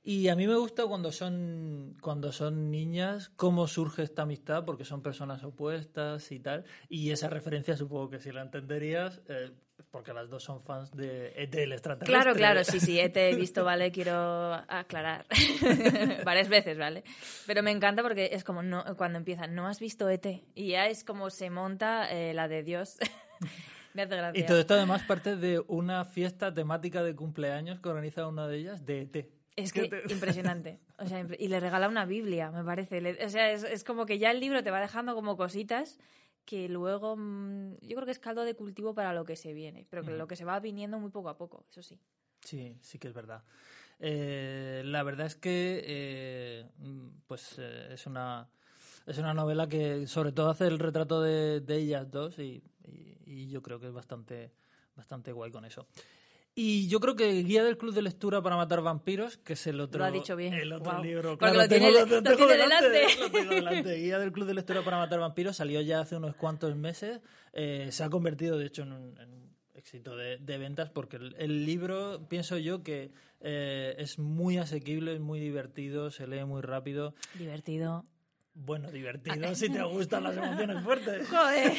Y 0.07 0.29
a 0.29 0.37
mí 0.37 0.47
me 0.47 0.57
gusta 0.57 0.87
cuando 0.87 1.13
son, 1.13 1.97
cuando 2.03 2.31
son 2.33 2.71
niñas, 2.71 3.31
cómo 3.37 3.67
surge 3.67 4.03
esta 4.03 4.23
amistad, 4.23 4.65
porque 4.65 4.85
son 4.85 5.01
personas 5.03 5.43
opuestas 5.45 6.31
y 6.31 6.41
tal. 6.41 6.65
Y 6.91 7.11
esa 7.11 7.29
referencia 7.31 7.75
supongo 7.77 8.11
que 8.11 8.19
si 8.21 8.31
la 8.33 8.43
entenderías, 8.43 9.23
eh, 9.29 9.51
porque 9.95 10.13
las 10.13 10.29
dos 10.29 10.43
son 10.43 10.61
fans 10.61 10.91
de 10.91 11.33
ET, 11.37 11.55
el 11.55 11.71
extraterrestre. 11.71 12.13
Claro, 12.13 12.35
claro, 12.35 12.65
sí, 12.65 12.81
sí, 12.81 12.99
eh, 12.99 13.11
te 13.11 13.31
he 13.31 13.37
visto, 13.37 13.65
¿vale? 13.65 13.93
Quiero 13.93 14.53
aclarar. 14.67 15.25
Varias 16.25 16.49
veces, 16.49 16.77
¿vale? 16.77 17.05
Pero 17.47 17.63
me 17.63 17.71
encanta 17.71 18.03
porque 18.03 18.31
es 18.33 18.43
como 18.43 18.65
no, 18.65 18.85
cuando 18.97 19.19
empieza, 19.19 19.47
no 19.47 19.69
has 19.69 19.79
visto 19.79 20.09
ET. 20.09 20.27
Y 20.57 20.71
ya 20.71 20.89
es 20.89 21.05
como 21.05 21.31
se 21.31 21.49
monta 21.49 22.11
eh, 22.11 22.35
la 22.35 22.49
de 22.49 22.65
Dios. 22.65 22.97
me 23.95 24.03
hace 24.03 24.17
gracia. 24.17 24.43
Y 24.43 24.45
todo 24.45 24.59
esto 24.59 24.75
además 24.75 25.05
parte 25.05 25.37
de 25.37 25.63
una 25.69 26.05
fiesta 26.05 26.53
temática 26.53 27.05
de 27.05 27.15
cumpleaños 27.15 27.79
que 27.79 27.89
organiza 27.89 28.27
una 28.27 28.49
de 28.49 28.59
ellas 28.59 28.85
de 28.85 29.03
ET. 29.03 29.29
Es 29.55 29.73
que 29.73 29.89
impresionante. 30.11 30.81
O 30.99 31.07
sea, 31.07 31.25
y 31.39 31.47
le 31.47 31.61
regala 31.61 31.89
una 31.89 32.05
Biblia, 32.05 32.51
me 32.51 32.65
parece. 32.65 33.25
O 33.25 33.29
sea, 33.29 33.53
es, 33.53 33.63
es 33.63 33.85
como 33.85 34.07
que 34.07 34.19
ya 34.19 34.33
el 34.33 34.41
libro 34.41 34.65
te 34.65 34.73
va 34.73 34.81
dejando 34.81 35.15
como 35.15 35.37
cositas 35.37 36.01
que 36.45 36.69
luego 36.69 37.17
mm, 37.17 37.77
yo 37.83 37.97
creo 37.97 38.05
que 38.07 38.13
es 38.13 38.19
caldo 38.19 38.45
de 38.45 38.55
cultivo 38.55 38.95
para 38.95 39.13
lo 39.15 39.25
que 39.25 39.37
se 39.37 39.53
viene, 39.53 39.87
pero 39.91 40.03
que 40.05 40.13
lo 40.13 40.27
que 40.29 40.37
se 40.37 40.45
va 40.45 40.61
viniendo 40.61 40.99
muy 40.99 41.11
poco 41.11 41.29
a 41.29 41.37
poco, 41.37 41.65
eso 41.71 41.83
sí. 41.83 41.99
Sí, 42.41 42.77
sí 42.83 42.99
que 42.99 43.09
es 43.09 43.15
verdad. 43.15 43.43
Eh, 44.01 44.83
la 44.85 45.03
verdad 45.03 45.27
es 45.27 45.37
que 45.37 45.83
eh, 45.87 46.71
mm, 46.79 47.09
pues 47.27 47.57
eh, 47.59 47.89
es 47.95 48.07
una 48.07 48.49
es 49.07 49.19
una 49.19 49.35
novela 49.35 49.69
que 49.69 50.07
sobre 50.07 50.33
todo 50.33 50.51
hace 50.51 50.67
el 50.67 50.79
retrato 50.79 51.23
de, 51.23 51.61
de 51.61 51.77
ellas 51.77 52.11
dos 52.11 52.39
y, 52.39 52.63
y- 52.85 53.17
y 53.27 53.49
yo 53.49 53.63
creo 53.63 53.79
que 53.81 53.87
es 53.87 53.93
bastante 53.93 54.53
bastante 54.97 55.33
guay 55.33 55.51
con 55.51 55.65
eso. 55.65 55.87
Y 56.57 56.87
yo 56.87 57.01
creo 57.01 57.17
que 57.17 57.33
Guía 57.43 57.65
del 57.65 57.77
Club 57.77 57.93
de 57.95 58.03
Lectura 58.03 58.41
para 58.41 58.57
matar 58.57 58.81
vampiros, 58.81 59.39
que 59.39 59.55
es 59.55 59.67
el 59.67 59.81
otro, 59.81 59.99
Lo 59.99 60.05
ha 60.05 60.11
dicho 60.13 60.37
bien. 60.37 60.55
el 60.55 60.73
otro 60.73 60.93
Guau. 60.93 61.03
libro. 61.03 61.31
Porque 61.31 61.39
Claro, 61.53 61.55
lo 61.63 61.69
tiene- 61.69 61.87
tengo- 61.93 62.07
lo 62.07 62.23
tengo 62.23 62.37
tiene 62.37 62.53
delante, 62.53 62.91
delante. 62.91 63.19
lo 63.21 63.31
tengo 63.31 63.51
delante. 63.55 63.95
Guía 63.97 64.19
del 64.21 64.31
Club 64.33 64.47
de 64.47 64.55
Lectura 64.55 64.83
para 64.83 64.99
matar 64.99 65.19
vampiros 65.19 65.57
salió 65.57 65.81
ya 65.81 66.01
hace 66.01 66.15
unos 66.17 66.37
cuantos 66.37 66.77
meses. 66.77 67.21
Eh, 67.53 67.89
se 67.91 68.05
ha 68.05 68.09
convertido, 68.11 68.57
de 68.57 68.67
hecho, 68.67 68.83
en 68.83 68.93
un, 68.93 69.19
en 69.21 69.33
un 69.33 69.57
éxito 69.75 70.17
de, 70.17 70.39
de 70.39 70.59
ventas 70.59 70.91
porque 70.91 71.17
el, 71.17 71.35
el 71.39 71.67
libro, 71.67 72.25
pienso 72.29 72.57
yo, 72.57 72.85
que 72.85 73.11
eh, 73.41 73.97
es 73.99 74.21
muy 74.21 74.57
asequible, 74.59 75.13
es 75.15 75.21
muy 75.21 75.41
divertido, 75.41 76.13
se 76.13 76.29
lee 76.29 76.45
muy 76.45 76.63
rápido. 76.63 77.15
Divertido. 77.35 78.05
Bueno, 78.55 78.93
divertido 78.93 79.53
si 79.57 79.69
te 79.69 79.83
gustan 79.83 80.23
las 80.23 80.37
emociones 80.37 80.83
fuertes. 80.85 81.29
Joder. 81.29 81.73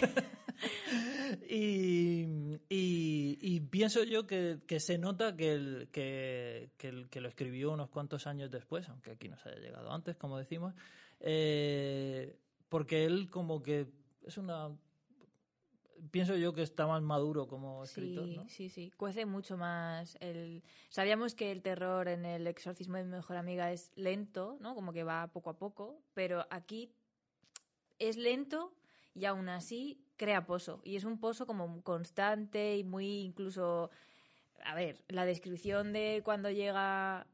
Y, 1.50 2.58
y- 2.70 3.38
y 3.42 3.60
pienso 3.62 4.04
yo 4.04 4.26
que, 4.28 4.60
que 4.68 4.80
se 4.80 4.98
nota 4.98 5.36
que, 5.36 5.54
el, 5.54 5.90
que, 5.92 6.70
que 6.78 6.88
el 6.90 7.10
que 7.10 7.20
lo 7.22 7.28
escribió 7.30 7.72
unos 7.72 7.90
cuantos 7.90 8.28
años 8.28 8.52
después, 8.52 8.88
aunque 8.90 9.12
aquí 9.12 9.28
nos 9.28 9.46
haya 9.46 9.58
llegado 9.60 9.92
antes, 9.92 10.16
como 10.18 10.38
decimos, 10.38 10.74
eh, 11.20 12.38
porque 12.70 13.06
él 13.06 13.30
como 13.30 13.62
que 13.64 13.88
es 14.26 14.38
una... 14.38 14.76
Pienso 16.12 16.36
yo 16.36 16.54
que 16.54 16.62
está 16.62 16.86
más 16.86 17.02
maduro 17.02 17.48
como 17.48 17.84
escritor, 17.84 18.26
Sí, 18.28 18.36
¿no? 18.36 18.50
sí, 18.50 18.70
sí. 18.70 18.92
Cuece 18.96 19.26
mucho 19.26 19.58
más. 19.58 20.18
El... 20.20 20.62
Sabíamos 20.90 21.34
que 21.36 21.52
el 21.52 21.62
terror 21.62 22.08
en 22.08 22.26
el 22.26 22.46
exorcismo 22.48 22.98
de 22.98 23.04
mi 23.06 23.12
mejor 23.12 23.38
amiga 23.38 23.72
es 23.72 23.92
lento, 23.96 24.58
¿no? 24.62 24.76
Como 24.76 24.94
que 24.94 25.04
va 25.04 25.28
poco 25.32 25.50
a 25.50 25.58
poco, 25.58 26.02
pero 26.14 26.46
aquí 26.52 26.92
es 27.98 28.18
lento 28.18 28.74
y 29.14 29.26
aún 29.26 29.50
así 29.50 30.05
crea 30.18 30.46
pozo. 30.46 30.82
Y 30.84 30.96
es 30.96 31.04
un 31.04 31.20
pozo 31.20 31.46
como 31.46 31.82
constante 31.84 32.78
y 32.78 32.84
muy 32.84 33.22
incluso... 33.22 33.90
A 34.64 34.74
ver, 34.74 35.04
la 35.10 35.26
descripción 35.26 35.94
de 35.94 36.22
cuando 36.24 36.50
llega... 36.50 37.28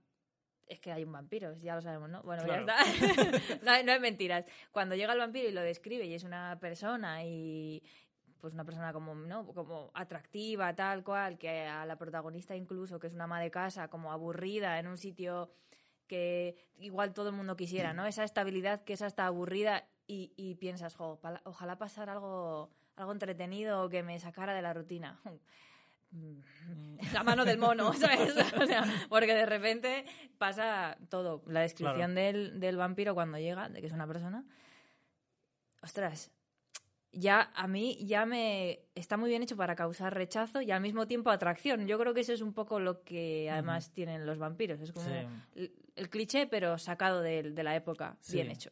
Es 0.68 0.80
que 0.80 0.92
hay 0.92 1.04
un 1.04 1.12
vampiro, 1.12 1.58
ya 1.60 1.76
lo 1.76 1.82
sabemos, 1.82 2.10
¿no? 2.10 2.24
Bueno, 2.24 2.44
Claro. 2.44 2.66
ya 2.66 2.82
está. 2.84 3.60
no, 3.64 3.72
hay- 3.72 3.84
no 3.84 3.92
hay 3.92 4.00
mentiras. 4.00 4.46
Cuando 4.72 4.96
llega 4.96 5.12
el 5.14 5.20
vampiro 5.20 5.50
y 5.50 5.52
lo 5.52 5.62
describe 5.62 6.06
y 6.06 6.14
es 6.14 6.24
una 6.24 6.58
persona 6.62 7.24
y 7.26 7.84
pues 8.40 8.54
una 8.54 8.64
persona 8.66 8.92
como, 8.94 9.14
¿no? 9.14 9.46
como 9.46 9.92
atractiva, 9.94 10.74
tal 10.74 11.04
cual, 11.04 11.38
que 11.38 11.68
a 11.68 11.86
la 11.86 11.98
protagonista 11.98 12.56
incluso, 12.56 13.00
que 13.00 13.08
es 13.08 13.14
una 13.14 13.26
ama 13.26 13.40
de 13.42 13.52
casa, 13.52 13.88
como 13.90 14.12
aburrida 14.12 14.80
en 14.80 14.88
un 14.88 14.98
sitio 14.98 15.52
que 16.08 16.56
igual 16.80 17.14
todo 17.14 17.30
el 17.30 17.36
mundo 17.36 17.56
quisiera, 17.56 17.94
¿no? 17.94 18.06
Esa 18.08 18.24
estabilidad 18.24 18.84
que 18.84 18.94
es 18.94 19.02
hasta 19.02 19.26
aburrida 19.28 19.88
y, 20.12 20.34
y 20.36 20.56
piensas, 20.56 20.96
jo, 20.96 21.20
ojalá 21.46 21.77
pasara 21.77 22.12
algo, 22.13 22.70
algo 22.96 23.12
entretenido 23.12 23.88
que 23.89 24.03
me 24.03 24.20
sacara 24.20 24.53
de 24.53 24.62
la 24.62 24.74
rutina. 24.74 25.20
La 27.13 27.24
mano 27.24 27.46
del 27.46 27.58
mono, 27.58 27.94
¿sabes? 27.94 28.34
O 28.62 28.65
sea, 28.65 28.84
porque 29.10 29.34
de 29.34 29.46
repente 29.46 30.06
pasa 30.38 30.98
todo. 31.10 31.41
La 31.48 31.62
descripción 31.62 32.15
del, 32.15 32.60
del 32.60 32.75
vampiro 32.75 33.13
cuando 33.13 33.38
llega, 33.38 33.70
de 33.70 33.80
que 33.80 33.88
es 33.88 33.94
una 33.94 34.08
persona. 34.08 34.44
Ostras, 35.82 36.30
ya 37.13 37.51
a 37.56 37.68
mí 37.68 37.98
ya 38.06 38.25
me 38.25 38.82
está 38.94 39.15
muy 39.18 39.30
bien 39.30 39.41
hecho 39.44 39.56
para 39.56 39.75
causar 39.75 40.13
rechazo 40.13 40.62
y 40.62 40.72
al 40.72 40.82
mismo 40.82 41.08
tiempo 41.08 41.30
atracción. 41.30 41.88
Yo 41.88 41.98
creo 41.98 42.13
que 42.13 42.22
eso 42.22 42.34
es 42.34 42.41
un 42.41 42.53
poco 42.53 42.80
lo 42.80 43.03
que 43.03 43.50
además 43.50 43.91
tienen 43.94 44.25
los 44.25 44.38
vampiros. 44.38 44.80
Es 44.82 44.91
como 44.91 45.06
Sí. 45.06 45.13
el, 45.56 45.74
el 45.96 46.10
cliché, 46.10 46.46
pero 46.46 46.77
sacado 46.77 47.22
de, 47.22 47.51
de 47.51 47.63
la 47.63 47.75
época, 47.75 48.18
Sí. 48.20 48.34
bien 48.34 48.51
hecho. 48.51 48.70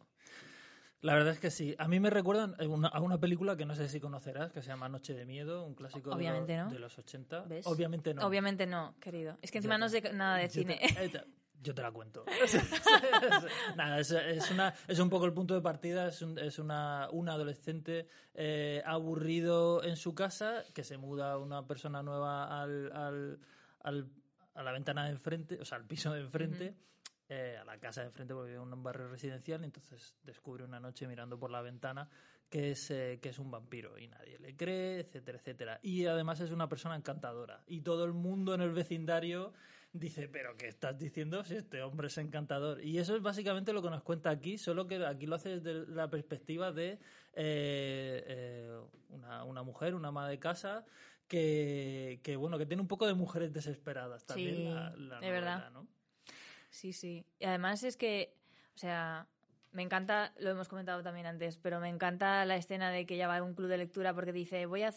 La 1.01 1.13
verdad 1.13 1.31
es 1.33 1.39
que 1.39 1.49
sí. 1.49 1.75
A 1.77 1.87
mí 1.87 1.99
me 1.99 2.09
recuerdan 2.09 2.55
a 2.59 2.67
una, 2.67 2.89
a 2.89 2.99
una 3.01 3.17
película 3.19 3.55
que 3.55 3.65
no 3.65 3.73
sé 3.75 3.87
si 3.87 3.99
conocerás, 4.01 4.51
que 4.51 4.61
se 4.61 4.67
llama 4.67 4.89
Noche 4.89 5.13
de 5.13 5.25
Miedo, 5.25 5.65
un 5.65 5.73
clásico 5.75 6.13
de 6.15 6.23
los, 6.29 6.47
no. 6.47 6.69
de 6.69 6.79
los 6.79 6.97
80. 6.97 7.43
¿Ves? 7.43 7.65
Obviamente 7.67 8.13
no. 8.13 8.25
Obviamente 8.27 8.65
no, 8.65 8.95
querido. 8.99 9.37
Es 9.41 9.49
que 9.51 9.59
encima 9.59 9.77
no 9.77 9.87
sé 9.87 10.01
nada 10.13 10.35
de 10.37 10.47
te- 10.47 10.53
cine. 10.53 10.79
te- 11.11 11.23
Yo 11.61 11.73
te 11.73 11.81
la 11.81 11.91
cuento. 11.91 12.25
Nada, 13.75 13.99
es, 13.99 14.11
es, 14.11 14.51
una, 14.51 14.73
es 14.87 14.99
un 14.99 15.09
poco 15.09 15.25
el 15.25 15.33
punto 15.33 15.53
de 15.53 15.61
partida. 15.61 16.07
Es, 16.07 16.21
un, 16.21 16.37
es 16.37 16.59
una, 16.59 17.07
un 17.11 17.29
adolescente 17.29 18.07
eh, 18.33 18.81
aburrido 18.85 19.83
en 19.83 19.95
su 19.97 20.13
casa 20.13 20.63
que 20.73 20.83
se 20.83 20.97
muda 20.97 21.37
una 21.37 21.65
persona 21.65 22.01
nueva 22.03 22.61
al, 22.61 22.91
al, 22.93 23.39
al, 23.81 24.09
a 24.53 24.63
la 24.63 24.71
ventana 24.71 25.05
de 25.05 25.11
enfrente, 25.11 25.59
o 25.61 25.65
sea, 25.65 25.77
al 25.77 25.85
piso 25.85 26.11
de 26.13 26.21
enfrente. 26.21 26.75
Eh, 27.31 27.57
a 27.61 27.63
la 27.63 27.77
casa 27.77 28.01
de 28.01 28.07
enfrente 28.07 28.33
porque 28.33 28.49
vive 28.49 28.63
en 28.63 28.73
un 28.73 28.81
barrio 28.81 29.07
residencial 29.07 29.61
y 29.61 29.65
entonces 29.65 30.15
descubre 30.23 30.63
una 30.63 30.79
noche 30.79 31.07
mirando 31.07 31.37
por 31.37 31.51
la 31.51 31.61
ventana 31.61 32.09
que 32.49 32.71
es, 32.71 32.89
eh, 32.89 33.19
que 33.21 33.29
es 33.29 33.37
un 33.37 33.51
vampiro 33.51 33.99
y 33.99 34.07
nadie 34.07 34.39
le 34.39 34.55
cree, 34.55 35.01
etcétera, 35.01 35.37
etcétera. 35.37 35.79
Y 35.83 36.07
además 36.07 36.39
es 36.39 36.49
una 36.49 36.67
persona 36.67 36.95
encantadora 36.95 37.63
y 37.67 37.81
todo 37.81 38.03
el 38.05 38.13
mundo 38.13 38.55
en 38.55 38.61
el 38.61 38.71
vecindario 38.71 39.53
dice, 39.93 40.27
pero 40.27 40.57
¿qué 40.57 40.67
estás 40.67 40.97
diciendo 40.97 41.43
si 41.43 41.57
este 41.57 41.83
hombre 41.83 42.07
es 42.07 42.17
encantador? 42.17 42.83
Y 42.83 42.97
eso 42.97 43.15
es 43.15 43.21
básicamente 43.21 43.73
lo 43.73 43.83
que 43.83 43.91
nos 43.91 44.01
cuenta 44.01 44.31
aquí, 44.31 44.57
solo 44.57 44.87
que 44.87 45.05
aquí 45.05 45.27
lo 45.27 45.35
hace 45.35 45.59
desde 45.59 45.85
la 45.93 46.09
perspectiva 46.09 46.71
de 46.71 46.93
eh, 46.93 46.97
eh, 48.25 48.79
una, 49.09 49.43
una, 49.43 49.61
mujer, 49.61 49.93
una 49.93 50.07
ama 50.07 50.27
de 50.27 50.39
casa, 50.39 50.83
que, 51.27 52.21
que, 52.23 52.35
bueno, 52.35 52.57
que 52.57 52.65
tiene 52.65 52.81
un 52.81 52.87
poco 52.87 53.05
de 53.05 53.13
mujeres 53.13 53.53
desesperadas 53.53 54.25
también 54.25 54.55
Sí, 54.55 54.63
la, 54.63 54.89
la 54.95 55.19
de 55.19 55.27
novela, 55.27 55.29
verdad. 55.29 55.71
¿no? 55.71 55.98
Sí, 56.69 56.93
sí. 56.93 57.25
Y 57.39 57.45
además 57.45 57.83
es 57.83 57.97
que, 57.97 58.35
o 58.75 58.77
sea, 58.77 59.27
me 59.71 59.83
encanta, 59.83 60.33
lo 60.39 60.49
hemos 60.49 60.67
comentado 60.67 61.03
también 61.03 61.25
antes, 61.25 61.57
pero 61.57 61.79
me 61.79 61.89
encanta 61.89 62.45
la 62.45 62.55
escena 62.55 62.91
de 62.91 63.05
que 63.05 63.15
ella 63.15 63.27
va 63.27 63.37
a 63.37 63.43
un 63.43 63.53
club 63.53 63.69
de 63.69 63.77
lectura 63.77 64.13
porque 64.13 64.33
dice, 64.33 64.65
voy 64.65 64.83
a 64.83 64.93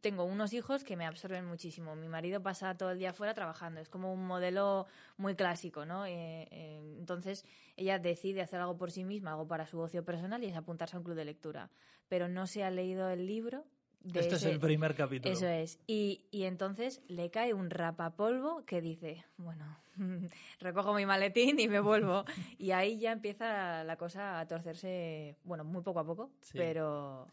tengo 0.00 0.24
unos 0.24 0.52
hijos 0.52 0.84
que 0.84 0.96
me 0.96 1.06
absorben 1.06 1.44
muchísimo. 1.44 1.96
Mi 1.96 2.08
marido 2.08 2.42
pasa 2.42 2.76
todo 2.76 2.90
el 2.92 2.98
día 2.98 3.12
fuera 3.12 3.34
trabajando. 3.34 3.80
Es 3.80 3.88
como 3.88 4.12
un 4.12 4.26
modelo 4.26 4.86
muy 5.16 5.34
clásico, 5.34 5.84
¿no? 5.84 6.06
Eh, 6.06 6.46
eh, 6.50 6.94
entonces, 6.98 7.44
ella 7.76 7.98
decide 7.98 8.42
hacer 8.42 8.60
algo 8.60 8.76
por 8.76 8.90
sí 8.90 9.04
misma, 9.04 9.32
algo 9.32 9.48
para 9.48 9.66
su 9.66 9.78
ocio 9.80 10.04
personal 10.04 10.42
y 10.44 10.46
es 10.46 10.56
apuntarse 10.56 10.96
a 10.96 10.98
un 11.00 11.04
club 11.04 11.16
de 11.16 11.24
lectura. 11.24 11.70
Pero 12.08 12.28
no 12.28 12.46
se 12.46 12.64
ha 12.64 12.70
leído 12.70 13.08
el 13.10 13.26
libro. 13.26 13.64
De 14.00 14.20
Este 14.20 14.36
es 14.36 14.44
el 14.44 14.60
primer 14.60 14.94
capítulo. 14.94 15.32
eso 15.32 15.46
es. 15.46 15.78
Y, 15.86 16.24
y 16.30 16.44
entonces 16.44 17.02
le 17.08 17.30
cae 17.30 17.52
un 17.52 17.68
rapapolvo 17.70 18.64
que 18.64 18.80
dice, 18.80 19.24
bueno, 19.36 19.78
recojo 20.60 20.94
mi 20.94 21.04
maletín 21.04 21.58
y 21.60 21.68
me 21.68 21.80
vuelvo. 21.80 22.24
y 22.58 22.70
ahí 22.70 22.98
ya 22.98 23.12
empieza 23.12 23.84
la 23.84 23.96
cosa 23.96 24.40
a 24.40 24.46
torcerse, 24.46 25.36
bueno, 25.44 25.64
muy 25.64 25.82
poco 25.82 26.00
a 26.00 26.06
poco, 26.06 26.30
Sí. 26.40 26.56
pero 26.56 27.26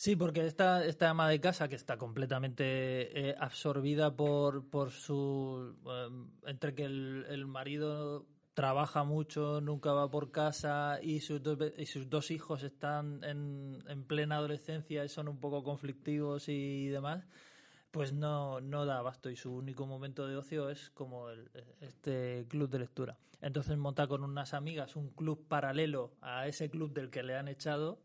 Sí, 0.00 0.14
porque 0.14 0.46
esta, 0.46 0.84
esta 0.84 1.10
ama 1.10 1.28
de 1.28 1.40
casa 1.40 1.66
que 1.68 1.74
está 1.74 1.96
completamente 1.98 3.30
eh, 3.30 3.34
absorbida 3.36 4.14
por, 4.14 4.64
por 4.70 4.92
su... 4.92 5.74
eh, 5.86 6.08
entre 6.46 6.72
que 6.74 6.84
el, 6.84 7.26
el 7.28 7.46
marido 7.48 8.24
trabaja 8.62 9.04
mucho, 9.04 9.60
nunca 9.60 9.92
va 9.92 10.10
por 10.10 10.32
casa 10.32 10.98
y 11.00 11.20
sus 11.20 11.40
dos, 11.40 11.58
y 11.76 11.86
sus 11.86 12.10
dos 12.10 12.32
hijos 12.32 12.64
están 12.64 13.22
en, 13.22 13.78
en 13.86 14.02
plena 14.02 14.34
adolescencia 14.38 15.04
y 15.04 15.08
son 15.08 15.28
un 15.28 15.38
poco 15.38 15.62
conflictivos 15.62 16.48
y 16.48 16.88
demás, 16.88 17.24
pues 17.92 18.12
no, 18.12 18.60
no 18.60 18.84
da 18.84 18.98
abasto 18.98 19.30
y 19.30 19.36
su 19.36 19.54
único 19.54 19.86
momento 19.86 20.26
de 20.26 20.36
ocio 20.36 20.70
es 20.70 20.90
como 20.90 21.30
el- 21.30 21.48
este 21.82 22.46
club 22.48 22.68
de 22.68 22.80
lectura. 22.80 23.16
Entonces 23.40 23.76
monta 23.78 24.08
con 24.08 24.24
unas 24.24 24.52
amigas 24.54 24.96
un 24.96 25.10
club 25.10 25.46
paralelo 25.46 26.10
a 26.20 26.48
ese 26.48 26.68
club 26.68 26.92
del 26.92 27.10
que 27.10 27.22
le 27.22 27.36
han 27.36 27.46
echado 27.46 28.00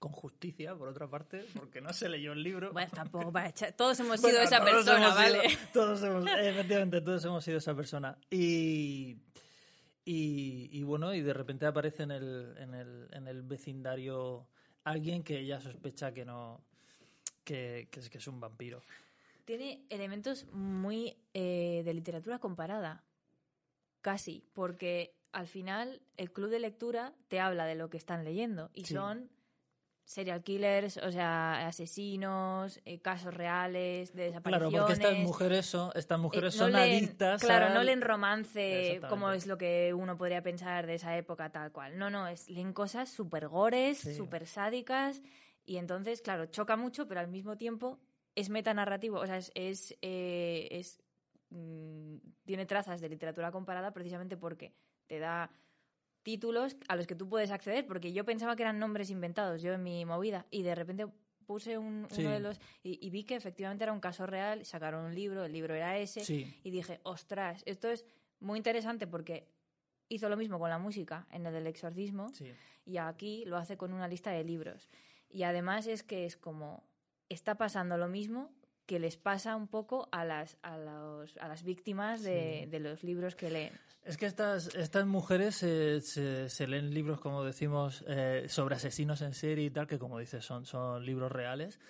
con 0.00 0.10
justicia, 0.10 0.74
por 0.74 0.88
otra 0.88 1.06
parte, 1.08 1.46
porque 1.54 1.80
no 1.80 1.92
se 1.92 2.08
leyó 2.08 2.32
el 2.32 2.42
libro. 2.42 2.72
bueno, 2.72 2.90
tampoco 2.92 3.30
para 3.32 3.50
echar. 3.50 3.72
Todos 3.74 4.00
hemos 4.00 4.20
Bueno, 4.20 4.36
sido 4.38 4.42
esa 4.48 4.58
todos 4.58 4.70
persona, 4.72 5.06
hemos 5.06 5.18
sido- 5.24 5.36
¿vale? 5.38 5.58
todos 5.72 6.02
hemos, 6.02 6.24
efectivamente, 6.40 7.00
todos 7.00 7.24
hemos 7.24 7.44
sido 7.44 7.58
esa 7.58 7.74
persona. 7.76 8.18
Y, 8.30 9.16
y, 10.04 10.68
y 10.72 10.82
bueno, 10.82 11.14
y 11.14 11.22
de 11.22 11.32
repente 11.32 11.66
aparece 11.66 12.02
en 12.02 12.10
el, 12.10 12.54
en 12.58 12.74
el, 12.74 13.08
en 13.12 13.26
el 13.28 13.42
vecindario 13.42 14.46
alguien 14.84 15.22
que 15.22 15.38
ella 15.38 15.60
sospecha 15.60 16.12
que 16.12 16.24
no, 16.24 16.60
que, 17.44 17.88
que 17.90 18.00
es, 18.00 18.10
que 18.10 18.18
es 18.18 18.26
un 18.28 18.40
vampiro. 18.40 18.82
Tiene 19.44 19.84
elementos 19.90 20.46
muy 20.52 21.16
eh, 21.34 21.82
de 21.84 21.94
literatura 21.94 22.38
comparada, 22.38 23.04
casi, 24.00 24.42
porque 24.52 25.14
al 25.32 25.46
final 25.48 26.00
el 26.16 26.32
club 26.32 26.50
de 26.50 26.60
lectura 26.60 27.14
te 27.28 27.40
habla 27.40 27.66
de 27.66 27.74
lo 27.74 27.90
que 27.90 27.96
están 27.96 28.24
leyendo 28.24 28.70
y 28.74 28.84
Sí. 28.84 28.94
son 28.94 29.30
serial 30.04 30.42
killers, 30.42 30.98
o 30.98 31.10
sea, 31.10 31.66
asesinos, 31.66 32.78
eh, 32.84 33.00
casos 33.00 33.32
reales 33.32 34.12
de 34.14 34.30
Claro, 34.30 34.68
desapariciones. 34.68 34.80
porque 34.80 34.92
estas 34.92 35.16
mujeres 35.18 35.66
son, 35.66 35.90
estas 35.94 36.18
mujeres 36.18 36.54
Eh, 36.54 36.58
son 36.58 36.72
leen- 36.72 36.96
adictas 37.04 37.40
Claro, 37.42 37.66
al- 37.66 37.74
no 37.74 37.82
leen 37.82 38.02
romance 38.02 39.00
como 39.08 39.30
es 39.30 39.46
lo 39.46 39.56
que 39.56 39.94
uno 39.94 40.16
podría 40.16 40.42
pensar 40.42 40.86
de 40.86 40.94
esa 40.96 41.16
época 41.16 41.50
tal 41.50 41.72
cual. 41.72 41.96
No, 41.98 42.10
no, 42.10 42.26
es, 42.28 42.48
leen 42.50 42.72
cosas 42.72 43.08
súper 43.08 43.48
gores, 43.48 43.98
Sí. 43.98 44.14
súper 44.14 44.46
sádicas 44.46 45.22
y 45.64 45.78
entonces, 45.78 46.20
claro, 46.20 46.46
choca 46.46 46.76
mucho, 46.76 47.08
pero 47.08 47.20
al 47.20 47.28
mismo 47.28 47.56
tiempo 47.56 47.98
es 48.34 48.50
metanarrativo, 48.50 49.18
o 49.20 49.26
sea, 49.26 49.38
es... 49.38 49.50
es, 49.54 49.96
eh, 50.02 50.68
es, 50.70 51.00
mm, 51.50 52.16
tiene 52.44 52.66
trazas 52.66 53.00
de 53.00 53.08
literatura 53.08 53.50
comparada 53.50 53.92
precisamente 53.92 54.36
porque 54.36 54.74
te 55.06 55.18
da 55.18 55.50
títulos 56.24 56.76
a 56.88 56.96
los 56.96 57.06
que 57.06 57.14
tú 57.14 57.28
puedes 57.28 57.52
acceder, 57.52 57.86
porque 57.86 58.12
yo 58.12 58.24
pensaba 58.24 58.56
que 58.56 58.62
eran 58.64 58.80
nombres 58.80 59.10
inventados, 59.10 59.62
yo 59.62 59.72
en 59.72 59.82
mi 59.84 60.04
movida, 60.04 60.46
y 60.50 60.62
de 60.62 60.74
repente 60.74 61.06
puse 61.46 61.78
un- 61.78 62.08
Sí. 62.10 62.22
uno 62.22 62.30
de 62.32 62.40
los 62.40 62.58
y, 62.82 62.98
y 63.06 63.10
vi 63.10 63.22
que 63.24 63.36
efectivamente 63.36 63.84
era 63.84 63.92
un 63.92 64.00
caso 64.00 64.26
real, 64.26 64.64
sacaron 64.64 65.04
un 65.04 65.14
libro, 65.14 65.44
el 65.44 65.52
libro 65.52 65.74
era 65.74 65.96
ese, 65.98 66.24
Sí. 66.24 66.58
y 66.64 66.70
dije, 66.70 66.98
ostras, 67.04 67.62
esto 67.66 67.88
es 67.90 68.04
muy 68.40 68.56
interesante 68.56 69.06
porque 69.06 69.46
hizo 70.08 70.28
lo 70.28 70.36
mismo 70.36 70.58
con 70.58 70.70
la 70.70 70.78
música 70.78 71.26
en 71.30 71.44
el 71.46 71.52
del 71.52 71.66
exorcismo, 71.66 72.30
Sí. 72.30 72.50
y 72.86 72.96
aquí 72.96 73.44
lo 73.46 73.56
hace 73.58 73.76
con 73.76 73.92
una 73.92 74.08
lista 74.08 74.30
de 74.32 74.42
libros. 74.44 74.88
Y 75.28 75.42
además 75.42 75.86
es 75.86 76.02
que 76.02 76.24
es 76.24 76.36
como, 76.38 76.82
está 77.28 77.56
pasando 77.56 77.96
lo 77.98 78.08
mismo 78.08 78.50
que 78.86 78.98
les 78.98 79.16
pasa 79.16 79.56
un 79.56 79.66
poco 79.68 80.08
a 80.12 80.24
las, 80.24 80.58
a 80.62 80.76
los- 80.78 81.36
a 81.38 81.48
las 81.48 81.62
víctimas 81.64 82.22
de, 82.22 82.60
Sí. 82.64 82.70
de 82.70 82.80
los 82.80 83.02
libros 83.02 83.34
que 83.34 83.50
leen. 83.50 83.72
Es 84.04 84.18
que 84.18 84.26
estas, 84.26 84.74
estas 84.74 85.06
mujeres 85.06 85.62
eh, 85.62 86.00
se, 86.02 86.50
se 86.50 86.66
leen 86.66 86.92
libros, 86.92 87.20
como 87.20 87.42
decimos, 87.42 88.04
eh, 88.06 88.44
sobre 88.48 88.74
asesinos 88.74 89.22
en 89.22 89.32
serie 89.32 89.64
y 89.64 89.70
tal, 89.70 89.86
que 89.86 89.98
como 89.98 90.18
dices 90.18 90.44
son, 90.44 90.66
son 90.66 91.04
libros 91.06 91.32
reales. 91.32 91.80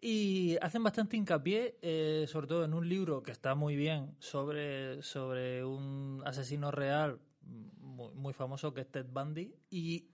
Y 0.00 0.56
hacen 0.60 0.82
bastante 0.84 1.16
hincapié, 1.16 1.78
eh, 1.82 2.26
sobre 2.28 2.46
todo 2.46 2.64
en 2.64 2.74
un 2.74 2.88
libro 2.88 3.22
que 3.22 3.32
está 3.32 3.54
muy 3.54 3.74
bien, 3.74 4.14
sobre, 4.20 5.02
sobre 5.02 5.64
un 5.64 6.22
asesino 6.26 6.70
real 6.70 7.18
muy, 7.42 8.12
muy 8.14 8.32
famoso 8.34 8.72
que 8.74 8.82
es 8.82 8.90
Ted 8.92 9.06
Bundy. 9.10 9.54
Y 9.70 10.10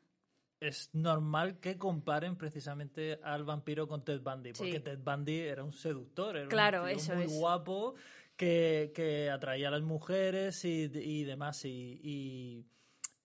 es 0.61 0.91
normal 0.93 1.59
que 1.59 1.79
comparen 1.79 2.37
precisamente 2.37 3.19
al 3.23 3.45
vampiro 3.45 3.89
con 3.89 4.05
Ted 4.05 4.21
Bundy, 4.21 4.53
porque 4.53 4.73
Sí. 4.75 4.81
Ted 4.81 4.99
Bundy 5.03 5.39
era 5.41 5.65
un 5.65 5.73
seductor, 5.73 6.37
era 6.37 6.49
Claro, 6.49 6.83
un 6.85 6.91
eso 6.91 7.15
muy 7.15 7.25
es. 7.25 7.33
guapo 7.33 7.95
que, 8.37 8.93
que 8.95 9.31
atraía 9.31 9.69
a 9.69 9.71
las 9.71 9.83
mujeres 9.83 10.65
y, 10.65 10.91
y 10.95 11.25
demás. 11.25 11.65
Y, 11.65 12.01
y, 12.03 12.67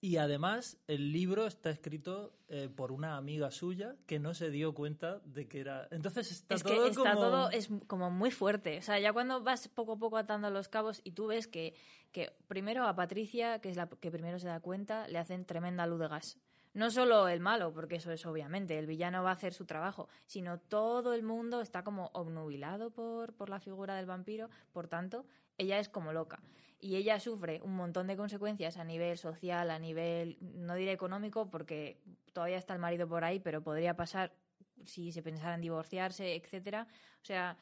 y 0.00 0.18
además 0.18 0.78
el 0.86 1.12
libro 1.12 1.46
está 1.46 1.70
escrito 1.70 2.38
eh, 2.48 2.68
por 2.74 2.92
una 2.92 3.16
amiga 3.16 3.50
suya 3.50 3.96
que 4.06 4.18
no 4.18 4.34
se 4.34 4.50
dio 4.50 4.72
cuenta 4.74 5.20
de 5.24 5.48
que 5.48 5.60
era... 5.60 5.88
Entonces 5.90 6.30
está 6.30 6.54
es 6.54 6.62
todo 6.62 6.84
que 6.84 6.90
está 6.90 7.14
como... 7.14 7.20
todo 7.20 7.50
es 7.50 7.68
como 7.86 8.10
muy 8.10 8.30
fuerte. 8.30 8.78
O 8.78 8.82
sea, 8.82 8.98
ya 8.98 9.12
cuando 9.12 9.42
vas 9.42 9.68
poco 9.68 9.92
a 9.94 9.98
poco 9.98 10.16
atando 10.16 10.48
los 10.50 10.68
cabos 10.68 11.00
y 11.02 11.12
tú 11.12 11.26
ves 11.26 11.46
que, 11.48 11.74
que 12.12 12.32
primero 12.46 12.86
a 12.86 12.94
Patricia, 12.94 13.58
que 13.60 13.68
es 13.70 13.76
la 13.76 13.88
que 13.88 14.10
primero 14.10 14.38
se 14.38 14.48
da 14.48 14.60
cuenta, 14.60 15.08
le 15.08 15.18
hacen 15.18 15.44
tremenda 15.44 15.86
luz 15.86 15.98
de 16.00 16.08
gas. 16.08 16.38
No 16.76 16.90
solo 16.90 17.26
el 17.28 17.40
malo, 17.40 17.72
porque 17.72 17.96
eso 17.96 18.12
es 18.12 18.26
obviamente, 18.26 18.78
el 18.78 18.86
villano 18.86 19.22
va 19.22 19.30
a 19.30 19.32
hacer 19.32 19.54
su 19.54 19.64
trabajo, 19.64 20.10
sino 20.26 20.60
todo 20.60 21.14
el 21.14 21.22
mundo 21.22 21.62
está 21.62 21.82
como 21.82 22.10
obnubilado 22.12 22.90
por, 22.90 23.32
por 23.32 23.48
la 23.48 23.60
figura 23.60 23.94
del 23.94 24.04
vampiro, 24.04 24.50
por 24.72 24.86
tanto, 24.86 25.24
ella 25.56 25.78
es 25.78 25.88
como 25.88 26.12
loca. 26.12 26.42
Y 26.78 26.96
ella 26.96 27.18
sufre 27.18 27.62
un 27.62 27.74
montón 27.76 28.08
de 28.08 28.18
consecuencias 28.18 28.76
a 28.76 28.84
nivel 28.84 29.16
social, 29.16 29.70
a 29.70 29.78
nivel, 29.78 30.36
no 30.42 30.74
diré 30.74 30.92
económico, 30.92 31.48
porque 31.48 31.98
todavía 32.34 32.58
está 32.58 32.74
el 32.74 32.78
marido 32.78 33.08
por 33.08 33.24
ahí, 33.24 33.40
pero 33.40 33.62
podría 33.62 33.96
pasar 33.96 34.34
si 34.84 35.12
se 35.12 35.22
pensara 35.22 35.54
en 35.54 35.62
divorciarse, 35.62 36.34
etcétera. 36.34 36.88
O 37.22 37.24
sea, 37.24 37.56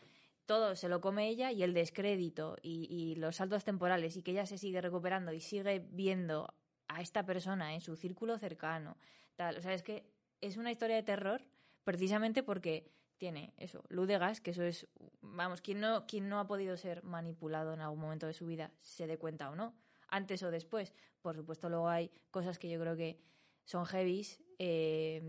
todo 0.45 0.75
se 0.75 0.89
lo 0.89 1.01
come 1.01 1.29
ella 1.29 1.53
y 1.53 1.63
el 1.63 1.73
descrédito 1.73 2.57
y, 2.63 2.89
y 2.91 3.15
los 3.15 3.37
saltos 3.37 3.63
temporales 3.63 4.17
y 4.17 4.25
que 4.25 4.33
ella 4.33 4.45
se 4.45 4.59
sigue 4.59 4.81
recuperando 4.81 5.33
y 5.33 5.39
sigue 5.39 5.87
viendo 5.93 6.53
a 6.95 7.01
esta 7.01 7.25
persona 7.25 7.75
en 7.75 7.81
su 7.81 7.97
círculo 7.97 8.39
cercano. 8.39 8.97
Tal. 9.37 9.57
O 9.57 9.63
sea, 9.63 9.75
es 9.75 9.83
que 9.83 10.07
es 10.41 10.57
una 10.57 10.71
historia 10.71 10.97
de 10.97 11.03
terror 11.03 11.45
precisamente 11.83 12.43
porque 12.43 12.91
tiene 13.17 13.53
eso, 13.57 13.85
luz 13.89 14.09
de 14.09 14.19
gas, 14.19 14.41
que 14.41 14.51
eso 14.51 14.63
es, 14.63 14.87
vamos, 15.21 15.61
quien 15.61 15.81
no, 15.81 16.05
no 16.23 16.41
ha 16.41 16.47
podido 16.47 16.77
ser 16.77 17.03
manipulado 17.05 17.73
en 17.75 17.81
algún 17.81 18.01
momento 18.01 18.27
de 18.27 18.33
su 18.33 18.47
vida, 18.47 18.73
se 18.81 19.07
dé 19.07 19.19
cuenta 19.19 19.51
o 19.51 19.57
no, 19.57 19.75
antes 20.09 20.43
o 20.43 20.51
después. 20.51 20.95
Por 21.23 21.37
supuesto, 21.37 21.69
luego 21.69 21.89
hay 21.89 22.11
cosas 22.31 22.59
que 22.59 22.69
yo 22.69 22.79
creo 22.81 22.97
que 22.97 23.19
son 23.65 23.87
heavies, 23.87 24.43
eh, 24.59 25.23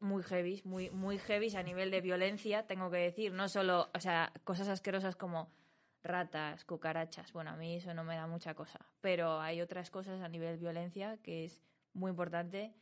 muy 0.00 0.22
heavies, 0.22 0.64
muy, 0.64 0.90
muy 0.90 1.18
heavies 1.18 1.54
a 1.54 1.62
nivel 1.62 1.90
de 1.90 2.00
violencia, 2.00 2.66
tengo 2.66 2.90
que 2.90 2.98
decir, 2.98 3.32
no 3.32 3.48
solo, 3.48 3.90
o 3.94 4.00
sea, 4.00 4.32
cosas 4.44 4.68
asquerosas 4.68 5.16
como 5.16 5.50
ratas, 6.04 6.64
cucarachas. 6.64 7.32
Bueno, 7.32 7.50
a 7.50 7.56
mí 7.56 7.76
eso 7.76 7.92
no 7.94 8.04
me 8.04 8.14
da 8.14 8.26
mucha 8.28 8.54
cosa. 8.54 8.78
Pero 9.00 9.40
hay 9.40 9.60
otras 9.60 9.90
cosas 9.90 10.20
a 10.22 10.28
nivel 10.28 10.58
violencia 10.58 11.16
que 11.22 11.44
es 11.46 11.60
muy 11.94 12.10
importante. 12.10 12.72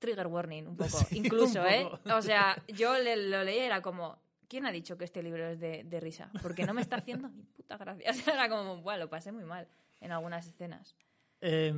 Trigger 0.00 0.26
warning, 0.26 0.66
un 0.66 0.76
poco. 0.76 0.98
Incluso, 1.12 1.60
un 1.60 1.66
¿eh? 1.68 1.88
poco. 1.90 2.16
O 2.16 2.22
sea, 2.22 2.60
yo 2.66 2.98
le- 2.98 3.28
lo 3.28 3.44
leí 3.44 3.56
y 3.58 3.60
era 3.60 3.82
como, 3.82 4.18
¿quién 4.48 4.66
ha 4.66 4.72
dicho 4.72 4.98
que 4.98 5.04
este 5.04 5.22
libro 5.22 5.46
es 5.46 5.60
de, 5.60 5.84
de 5.84 6.00
risa? 6.00 6.30
Porque 6.42 6.64
no 6.66 6.74
me 6.74 6.80
está 6.82 6.96
haciendo 6.96 7.28
ni 7.28 7.42
puta 7.44 7.76
gracia. 7.76 8.10
O 8.10 8.14
sea, 8.14 8.34
era 8.34 8.48
como, 8.48 8.78
bueno, 8.78 9.00
lo 9.04 9.10
pasé 9.10 9.30
muy 9.30 9.44
mal 9.44 9.68
en 10.00 10.10
algunas 10.10 10.46
escenas. 10.48 10.96
Eh, 11.40 11.72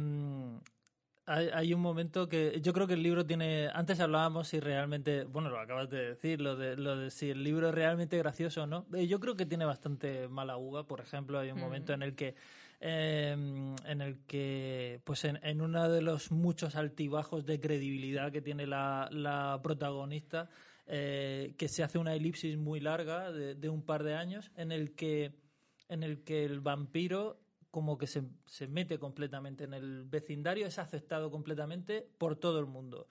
hay, 1.27 1.49
hay 1.53 1.75
un 1.75 1.81
momento 1.81 2.29
que 2.29 2.61
yo 2.61 2.73
creo 2.73 2.87
que 2.87 2.95
el 2.95 3.03
libro 3.03 3.25
tiene. 3.27 3.69
Antes 3.73 4.01
hablábamos 4.01 4.49
si 4.49 4.61
realmente. 4.61 5.25
Bueno, 5.25 5.49
lo 5.51 5.59
acabas 5.59 5.89
de 5.91 6.11
decir, 6.11 6.41
lo 6.41 6.57
de, 6.57 6.77
lo 6.77 6.97
de 6.97 7.11
si 7.11 7.31
el 7.31 7.43
libro 7.43 7.69
es 7.69 7.75
realmente 7.75 8.19
gracioso 8.19 8.63
o 8.65 8.67
no. 8.67 8.87
Eh, 8.95 9.07
yo 9.07 9.21
creo 9.21 9.35
que 9.37 9.47
tiene 9.47 9.65
bastante 9.65 10.29
mala 10.29 10.57
uva. 10.57 10.87
Por 10.87 11.01
ejemplo, 11.01 11.39
hay 11.39 11.51
un 11.51 11.61
momento 11.61 11.93
en 11.93 12.03
el 12.03 12.15
que. 12.15 12.35
eh, 12.81 13.33
en 13.33 14.01
el 14.01 14.25
que. 14.27 15.01
Pues 15.05 15.25
en, 15.25 15.39
en 15.43 15.61
uno 15.61 15.89
de 15.91 16.03
los 16.03 16.31
muchos 16.31 16.77
altibajos 16.77 17.47
de 17.47 17.61
credibilidad 17.61 18.31
que 18.33 18.43
tiene 18.43 18.67
la, 18.67 19.09
la 19.13 19.61
protagonista. 19.63 20.49
eh, 20.87 21.55
que 21.57 21.69
se 21.69 21.83
hace 21.83 21.99
una 21.99 22.15
elipsis 22.15 22.57
muy 22.59 22.79
larga 22.81 23.33
de, 23.33 23.55
de 23.55 23.69
un 23.71 23.83
par 23.83 24.03
de 24.03 24.15
años 24.17 24.51
en 24.57 24.71
el 24.73 24.95
que 24.95 25.33
en 25.89 26.03
el 26.03 26.23
que 26.25 26.45
el 26.45 26.61
vampiro 26.61 27.41
como 27.75 27.99
que 27.99 28.07
se, 28.07 28.23
se 28.47 28.69
mete 28.69 29.01
completamente 29.01 29.65
en 29.65 29.75
el 29.75 30.05
vecindario, 30.05 30.65
es 30.69 30.79
aceptado 30.79 31.29
completamente 31.33 32.07
por 32.19 32.37
todo 32.37 32.61
el 32.61 32.67
mundo. 32.67 33.09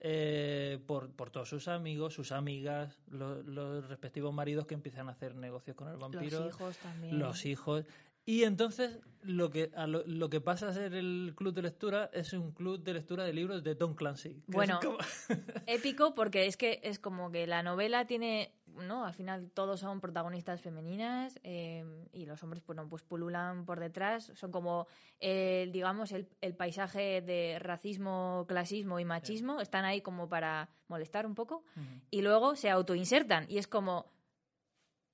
Eh, 0.00 0.80
por, 0.86 1.12
por 1.12 1.30
todos 1.30 1.48
sus 1.48 1.68
amigos, 1.68 2.12
sus 2.14 2.32
amigas, 2.32 2.98
lo- 3.08 3.40
los 3.44 3.86
respectivos 3.88 4.34
maridos 4.34 4.66
que 4.66 4.74
empiezan 4.74 5.08
a 5.08 5.12
hacer 5.12 5.36
negocios 5.36 5.76
con 5.76 5.86
el 5.88 5.96
vampiro. 5.96 6.40
Los 6.40 6.54
hijos 6.56 6.76
también. 6.78 7.18
Los 7.20 7.46
hijos. 7.46 7.84
Y 8.26 8.42
entonces 8.44 8.98
lo 9.22 9.50
que, 9.50 9.70
a 9.76 9.86
lo, 9.86 10.02
lo 10.06 10.28
que 10.28 10.40
pasa 10.40 10.68
a 10.68 10.72
ser 10.72 10.94
el 10.94 11.34
club 11.36 11.52
de 11.54 11.62
lectura 11.62 12.10
es 12.12 12.32
un 12.32 12.50
club 12.52 12.82
de 12.82 12.94
lectura 12.94 13.24
de 13.24 13.32
libros 13.32 13.62
de 13.62 13.74
Tom 13.76 13.94
Clancy. 13.94 14.42
Bueno, 14.46 14.80
como- 14.82 14.98
épico 15.66 16.14
porque 16.14 16.46
es 16.46 16.56
que 16.56 16.80
es 16.82 16.98
como 16.98 17.30
que 17.30 17.46
la 17.46 17.62
novela 17.62 18.06
tiene, 18.06 18.52
¿no? 18.76 19.04
Al 19.04 19.14
final 19.14 19.50
todos 19.50 19.80
son 19.80 20.00
protagonistas 20.00 20.60
femeninas 20.60 21.38
eh, 21.42 21.84
y 22.12 22.26
los 22.26 22.42
hombres, 22.42 22.64
bueno, 22.66 22.88
pues 22.88 23.02
pululan 23.02 23.64
por 23.64 23.80
detrás. 23.80 24.32
Son 24.34 24.50
como, 24.50 24.86
eh, 25.20 25.68
digamos, 25.72 26.12
el, 26.12 26.28
el 26.40 26.54
paisaje 26.54 27.20
de 27.20 27.58
racismo, 27.60 28.44
clasismo 28.48 29.00
y 29.00 29.04
machismo. 29.04 29.60
Están 29.60 29.84
ahí 29.84 30.00
como 30.00 30.28
para 30.28 30.68
molestar 30.88 31.26
un 31.26 31.34
poco 31.34 31.64
y 32.10 32.22
luego 32.22 32.56
se 32.56 32.70
autoinsertan 32.70 33.46
y 33.48 33.58
es 33.58 33.66
como, 33.66 34.06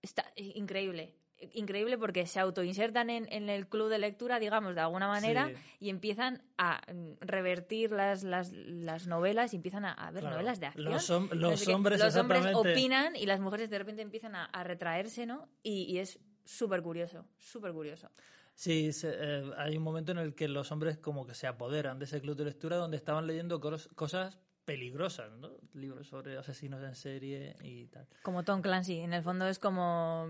está 0.03 0.25
increíble. 0.37 1.15
Increíble 1.53 1.99
porque 1.99 2.27
se 2.27 2.41
autoinsertan 2.41 3.11
en, 3.11 3.31
en 3.31 3.51
el 3.51 3.69
club 3.69 3.91
de 3.91 3.99
lectura, 3.99 4.39
digamos, 4.39 4.75
de 4.75 4.81
alguna 4.81 5.07
manera, 5.07 5.49
Sí. 5.49 5.55
y 5.81 5.91
empiezan 5.91 6.43
a 6.57 6.81
mm, 6.93 7.13
revertir 7.21 7.91
las, 7.93 8.23
las, 8.23 8.53
las 8.53 9.07
novelas 9.07 9.53
y 9.53 9.57
empiezan 9.57 9.85
a, 9.85 9.93
a 9.93 10.11
ver 10.11 10.21
Claro. 10.23 10.37
novelas 10.37 10.61
de 10.61 10.67
acción. 10.67 10.85
Los 10.93 11.11
hom- 11.11 11.29
No 11.31 11.51
los 11.51 11.61
sé 11.61 11.67
qué. 11.67 11.75
hombres 11.75 12.01
los 12.01 12.17
hombres 12.17 12.47
opinan 12.55 13.17
y 13.17 13.27
las 13.27 13.41
mujeres 13.41 13.69
de 13.69 13.79
repente 13.79 14.01
empiezan 14.01 14.35
a, 14.35 14.47
a 14.47 14.65
retraerse, 14.65 15.27
¿no? 15.27 15.49
Y, 15.63 15.83
y 15.85 15.99
es 15.99 16.19
súper 16.45 16.81
curioso, 16.81 17.27
súper 17.37 17.73
curioso. 17.73 18.11
Sí, 18.55 18.91
se- 18.95 19.15
eh, 19.15 19.51
hay 19.59 19.77
un 19.77 19.83
momento 19.83 20.13
en 20.13 20.19
el 20.19 20.35
que 20.35 20.49
los 20.49 20.73
hombres 20.73 20.97
como 20.97 21.27
que 21.27 21.35
se 21.35 21.47
apoderan 21.47 21.99
de 21.99 22.07
ese 22.07 22.23
club 22.23 22.37
de 22.37 22.47
lectura 22.47 22.77
donde 22.77 22.97
estaban 22.97 23.27
leyendo 23.27 23.61
cos- 23.61 23.89
cosas 23.95 24.39
peligrosas, 24.65 25.31
¿no? 25.39 25.51
Libros 25.75 26.09
sobre 26.09 26.39
asesinos 26.39 26.83
en 26.83 26.95
serie 26.95 27.55
y 27.63 27.87
tal. 27.89 28.09
Como 28.23 28.43
Tom 28.43 28.63
Clancy, 28.63 29.01
en 29.01 29.13
el 29.13 29.23
fondo 29.23 29.47
es 29.47 29.59
como... 29.59 30.27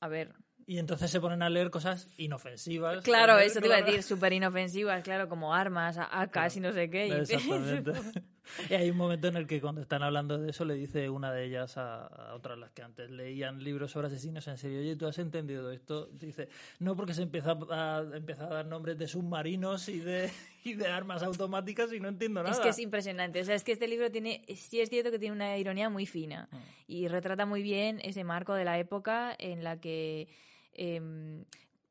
A 0.00 0.08
ver, 0.08 0.34
Y 0.66 0.78
entonces 0.78 1.10
se 1.10 1.20
ponen 1.20 1.42
a 1.42 1.48
leer 1.50 1.70
cosas 1.70 2.08
inofensivas. 2.18 3.04
Claro, 3.04 3.38
eso 3.38 3.60
te 3.60 3.66
iba 3.66 3.76
a 3.76 3.78
Claro. 3.78 3.92
decir, 3.92 4.02
súper 4.02 4.32
inofensivas, 4.32 5.02
claro, 5.02 5.28
como 5.28 5.54
armas, 5.54 5.96
AKs 5.98 6.56
y 6.56 6.60
no 6.60 6.72
sé 6.72 6.90
qué. 6.90 7.18
Exactamente. 7.18 7.92
y 8.70 8.74
hay 8.74 8.90
un 8.90 8.96
momento 8.96 9.28
en 9.28 9.36
el 9.36 9.46
que 9.46 9.60
cuando 9.60 9.80
están 9.80 10.02
hablando 10.02 10.38
de 10.38 10.50
eso 10.50 10.64
le 10.64 10.74
dice 10.74 11.08
una 11.10 11.32
de 11.32 11.44
ellas 11.44 11.76
a, 11.76 12.06
a 12.06 12.34
otras 12.34 12.58
las 12.58 12.70
que 12.72 12.82
antes 12.82 13.10
leían 13.10 13.62
libros 13.62 13.90
sobre 13.90 14.06
asesinos 14.08 14.46
en 14.48 14.58
serio, 14.58 14.80
oye, 14.80 14.96
¿tú 14.96 15.06
has 15.06 15.18
entendido 15.18 15.70
esto? 15.70 16.06
Dice, 16.12 16.48
no, 16.78 16.96
porque 16.96 17.14
se 17.14 17.22
empieza 17.22 17.58
a, 17.70 18.04
empieza 18.14 18.44
a 18.44 18.48
dar 18.48 18.66
nombres 18.66 18.98
de 18.98 19.08
submarinos 19.08 19.88
y 19.88 19.98
de, 20.00 20.30
y 20.64 20.74
de 20.74 20.86
armas 20.86 21.22
automáticas 21.22 21.92
y 21.92 22.00
no 22.00 22.08
entiendo 22.08 22.42
nada. 22.42 22.54
Es 22.54 22.60
que 22.60 22.68
es 22.70 22.78
impresionante. 22.78 23.40
O 23.40 23.44
sea, 23.44 23.54
es 23.54 23.64
que 23.64 23.72
este 23.72 23.88
libro 23.88 24.10
tiene, 24.10 24.44
sí 24.54 24.80
es 24.80 24.88
cierto 24.88 25.10
que 25.10 25.18
tiene 25.18 25.34
una 25.34 25.56
ironía 25.58 25.88
muy 25.90 26.06
fina 26.06 26.48
Mm. 26.50 26.56
y 26.86 27.08
retrata 27.08 27.46
muy 27.46 27.62
bien 27.62 28.00
ese 28.02 28.22
marco 28.24 28.54
de 28.54 28.64
la 28.64 28.78
época 28.78 29.34
en 29.38 29.64
la 29.64 29.80
que 29.80 30.28
em, 30.72 31.44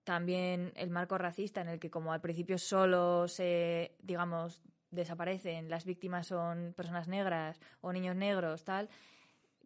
también 0.03 0.71
el 0.75 0.89
marco 0.91 1.17
racista 1.17 1.61
en 1.61 1.69
el 1.69 1.79
que 1.79 1.89
como 1.89 2.13
al 2.13 2.21
principio 2.21 2.57
solo 2.57 3.27
se, 3.27 3.95
digamos, 4.03 4.61
desaparecen, 4.95 5.69
las 5.69 5.85
víctimas 5.85 6.27
son 6.27 6.73
personas 6.75 7.07
negras 7.07 7.59
o 7.81 7.93
niños 7.93 8.15
negros, 8.15 8.63
tal. 8.63 8.89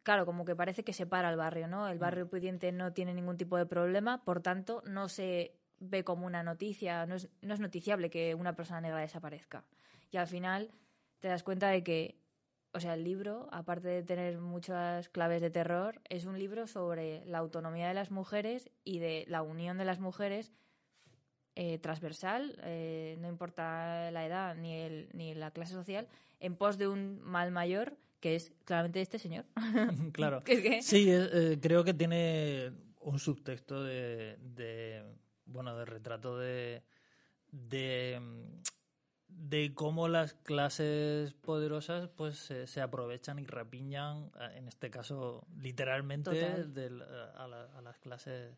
Claro, 0.04 0.26
como 0.26 0.46
que 0.46 0.56
parece 0.56 0.84
que 0.84 0.94
separa 0.94 1.30
el 1.30 1.38
barrio, 1.38 1.68
¿no? 1.68 1.88
El 1.88 2.00
barrio 2.00 2.30
pudiente 2.30 2.72
no 2.72 2.94
tiene 2.94 3.14
ningún 3.14 3.38
tipo 3.38 3.58
de 3.58 3.66
problema, 3.66 4.24
por 4.24 4.42
tanto, 4.42 4.82
no 4.86 5.10
se 5.10 5.56
ve 5.80 6.04
como 6.04 6.26
una 6.26 6.44
noticia, 6.44 7.06
no 7.06 7.16
es, 7.16 7.30
no 7.42 7.54
es 7.54 7.60
noticiable 7.60 8.10
que 8.10 8.36
una 8.36 8.56
persona 8.56 8.82
negra 8.82 9.00
desaparezca. 9.00 9.66
Y 10.12 10.18
al 10.18 10.28
final 10.28 10.72
te 11.20 11.28
das 11.28 11.44
cuenta 11.44 11.70
de 11.70 11.84
que, 11.84 12.18
o 12.74 12.80
sea, 12.80 12.94
el 12.94 13.04
libro, 13.04 13.48
aparte 13.52 13.88
de 13.88 14.04
tener 14.04 14.38
muchas 14.40 15.10
claves 15.10 15.42
de 15.42 15.50
terror, 15.50 16.02
es 16.10 16.26
un 16.26 16.38
libro 16.38 16.68
sobre 16.68 17.26
la 17.26 17.40
autonomía 17.40 17.88
de 17.88 17.94
las 17.94 18.12
mujeres 18.12 18.70
y 18.84 19.00
de 19.00 19.26
la 19.28 19.42
unión 19.42 19.78
de 19.78 19.86
las 19.86 20.00
mujeres 20.00 20.52
eh, 21.62 21.78
transversal, 21.78 22.58
eh, 22.64 23.18
no 23.20 23.28
importa 23.28 24.10
la 24.12 24.26
edad 24.26 24.56
ni, 24.56 24.74
el, 24.76 25.10
ni 25.12 25.34
la 25.36 25.52
clase 25.52 25.74
social, 25.74 26.08
en 26.40 26.56
pos 26.56 26.78
de 26.78 26.88
un 26.88 27.20
mal 27.22 27.52
mayor 27.52 27.98
que 28.22 28.36
es 28.36 28.54
claramente 28.64 29.02
este 29.02 29.20
señor. 29.20 29.44
claro. 30.14 30.42
Sí, 30.82 31.08
eh, 31.10 31.60
creo 31.62 31.84
que 31.84 31.94
tiene 31.94 32.72
un 33.02 33.20
subtexto 33.20 33.84
de, 33.84 34.38
de 34.56 35.04
bueno, 35.46 35.76
de 35.76 35.84
retrato 35.84 36.38
de, 36.38 36.82
de, 37.52 38.22
de 39.28 39.74
cómo 39.74 40.08
las 40.08 40.36
clases 40.36 41.34
poderosas 41.34 42.08
pues 42.08 42.38
se, 42.38 42.68
se 42.68 42.80
aprovechan 42.82 43.38
y 43.40 43.46
rapiñan, 43.46 44.32
en 44.56 44.68
este 44.70 44.90
caso 44.90 45.46
literalmente, 45.58 46.30
a, 47.36 47.48
la- 47.48 47.66
a 47.78 47.82
las 47.82 47.98
clases 48.00 48.56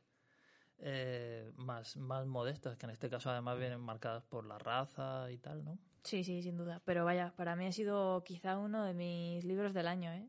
eh, 0.84 1.52
más, 1.58 1.96
más 1.98 2.26
modestas, 2.26 2.76
que 2.78 2.86
en 2.88 2.92
este 2.92 3.10
caso 3.10 3.30
además 3.30 3.60
vienen 3.60 3.80
marcadas 3.80 4.24
por 4.24 4.46
la 4.46 4.58
raza 4.58 5.32
y 5.32 5.38
tal, 5.38 5.64
¿no? 5.64 5.78
Sí, 6.04 6.24
sí, 6.24 6.42
sin 6.42 6.58
duda. 6.58 6.82
Pero 6.86 7.06
vaya, 7.06 7.34
para 7.36 7.56
mí 7.56 7.68
ha 7.68 7.72
sido 7.72 8.24
quizá 8.24 8.58
uno 8.58 8.84
de 8.84 8.94
mis 8.94 9.44
libros 9.44 9.74
del 9.74 9.88
año, 9.88 10.12
¿eh? 10.12 10.28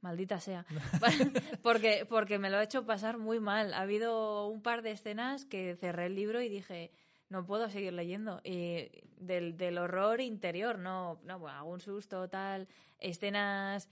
Maldita 0.00 0.40
sea. 0.40 0.66
porque, 1.62 2.04
porque 2.08 2.38
me 2.38 2.50
lo 2.50 2.56
ha 2.56 2.64
hecho 2.64 2.84
pasar 2.84 3.18
muy 3.18 3.38
mal. 3.38 3.74
Ha 3.74 3.82
habido 3.82 4.48
un 4.48 4.60
par 4.60 4.82
de 4.82 4.90
escenas 4.90 5.44
que 5.44 5.76
cerré 5.76 6.06
el 6.06 6.16
libro 6.16 6.42
y 6.42 6.48
dije, 6.48 6.90
no 7.28 7.46
puedo 7.46 7.70
seguir 7.70 7.92
leyendo. 7.92 8.40
Y 8.42 8.90
del, 9.18 9.56
del 9.56 9.78
horror 9.78 10.20
interior, 10.20 10.78
no, 10.78 11.20
no, 11.22 11.38
bueno, 11.38 11.58
algún 11.58 11.80
susto, 11.80 12.28
tal. 12.28 12.66
Escenas 12.98 13.88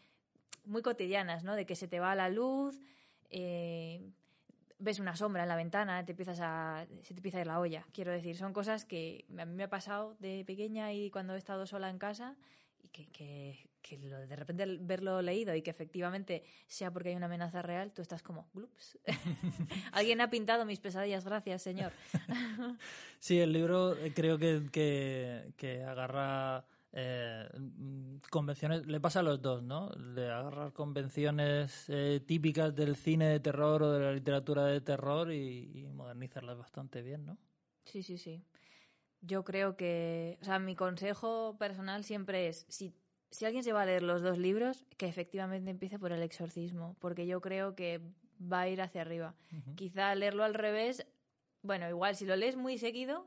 muy 0.65 0.83
cotidianas, 0.83 1.45
¿no? 1.45 1.55
De 1.55 1.67
que 1.67 1.77
se 1.77 1.87
te 1.87 2.01
va 2.01 2.15
la 2.15 2.29
luz, 2.29 2.81
eh, 3.31 4.11
ves 4.79 4.99
una 4.99 5.17
sombra 5.17 5.43
en 5.43 5.49
la 5.49 5.57
ventana, 5.57 6.05
te 6.05 6.13
empiezas 6.13 6.41
a, 6.41 6.87
se 7.03 7.15
te 7.15 7.19
empieza 7.19 7.39
a 7.39 7.41
ir 7.43 7.47
la 7.47 7.61
olla. 7.61 7.87
Quiero 7.93 8.13
decir, 8.13 8.37
son 8.37 8.53
cosas 8.53 8.85
que 8.85 9.25
a 9.39 9.45
mí 9.45 9.55
me 9.55 9.65
ha 9.65 9.71
pasado 9.71 10.17
de 10.19 10.45
pequeña 10.47 10.93
y 10.93 11.11
cuando 11.11 11.35
he 11.35 11.39
estado 11.39 11.67
sola 11.67 11.91
en 11.91 11.99
casa 11.99 12.37
y 12.83 12.89
que, 12.89 13.07
que, 13.83 13.99
de 13.99 14.37
repente 14.37 14.67
verlo 14.81 15.23
leído 15.23 15.55
y 15.55 15.63
que 15.63 15.71
efectivamente 15.71 16.45
sea 16.67 16.91
porque 16.91 17.11
hay 17.11 17.17
una 17.17 17.27
amenaza 17.27 17.63
real, 17.63 17.93
tú 17.93 18.03
estás 18.03 18.23
como, 18.23 18.49
glups. 18.53 18.99
Alguien 19.93 20.21
ha 20.21 20.31
pintado 20.31 20.65
mis 20.65 20.81
pesadillas, 20.81 21.25
gracias, 21.25 21.63
señor. 21.63 21.93
Sí, 23.21 23.41
el 23.41 23.55
libro 23.55 23.97
eh, 23.97 24.13
creo 24.15 24.39
que, 24.39 25.55
que 25.57 25.83
agarra 25.83 26.67
eh, 26.97 27.49
convenciones, 28.31 28.87
le 28.87 29.01
pasa 29.01 29.19
a 29.19 29.25
los 29.25 29.43
dos, 29.43 29.65
¿no? 29.65 29.89
De 29.91 30.31
agarrar 30.31 30.73
convenciones 30.73 31.87
eh, 31.89 32.21
típicas 32.25 32.73
del 32.73 32.95
cine 32.95 33.29
de 33.29 33.41
terror 33.41 33.83
o 33.83 33.93
de 33.93 33.99
la 33.99 34.13
literatura 34.13 34.65
de 34.67 34.81
terror 34.81 35.33
y, 35.33 35.73
y 35.75 35.87
modernizarlas 35.89 36.57
bastante 36.57 37.03
bien, 37.03 37.27
¿no? 37.27 37.37
Sí, 37.85 38.05
sí, 38.05 38.17
sí. 38.17 38.45
Yo 39.21 39.43
creo 39.43 39.77
que, 39.77 40.39
o 40.41 40.45
sea, 40.45 40.61
mi 40.61 40.77
consejo 40.77 41.57
personal 41.59 42.05
siempre 42.05 42.47
es, 42.47 42.65
si, 42.69 42.95
si 43.31 43.45
alguien 43.45 43.65
se 43.65 43.73
va 43.73 43.83
a 43.83 43.87
leer 43.87 44.05
los 44.05 44.23
dos 44.23 44.39
libros, 44.39 44.87
que 44.97 45.09
efectivamente 45.09 45.71
empiece 45.71 45.99
por 45.99 46.13
el 46.13 46.23
exorcismo, 46.23 46.97
porque 47.01 47.27
yo 47.27 47.41
creo 47.41 47.75
que 47.75 48.01
va 48.41 48.61
a 48.61 48.69
ir 48.69 48.81
hacia 48.81 49.01
arriba. 49.01 49.35
Quizá 49.75 50.15
leerlo 50.15 50.45
al 50.45 50.55
revés, 50.55 51.07
bueno, 51.63 51.89
igual 51.89 52.15
si 52.15 52.25
lo 52.25 52.37
lees 52.37 52.55
muy 52.55 52.79
seguido, 52.79 53.27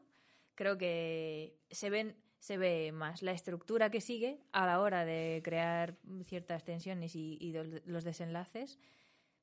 creo 0.56 0.78
que 0.78 1.58
se 1.70 1.90
ven 1.90 2.16
se 2.40 2.58
ve 2.58 2.92
más 2.92 3.22
la 3.22 3.32
estructura 3.32 3.90
que 3.90 4.02
sigue 4.02 4.40
a 4.52 4.66
la 4.66 4.80
hora 4.80 5.06
de 5.06 5.42
crear 5.44 5.96
ciertas 6.26 6.64
tensiones 6.64 7.16
y, 7.16 7.38
y 7.42 7.52
los- 7.86 8.04
desenlaces, 8.04 8.80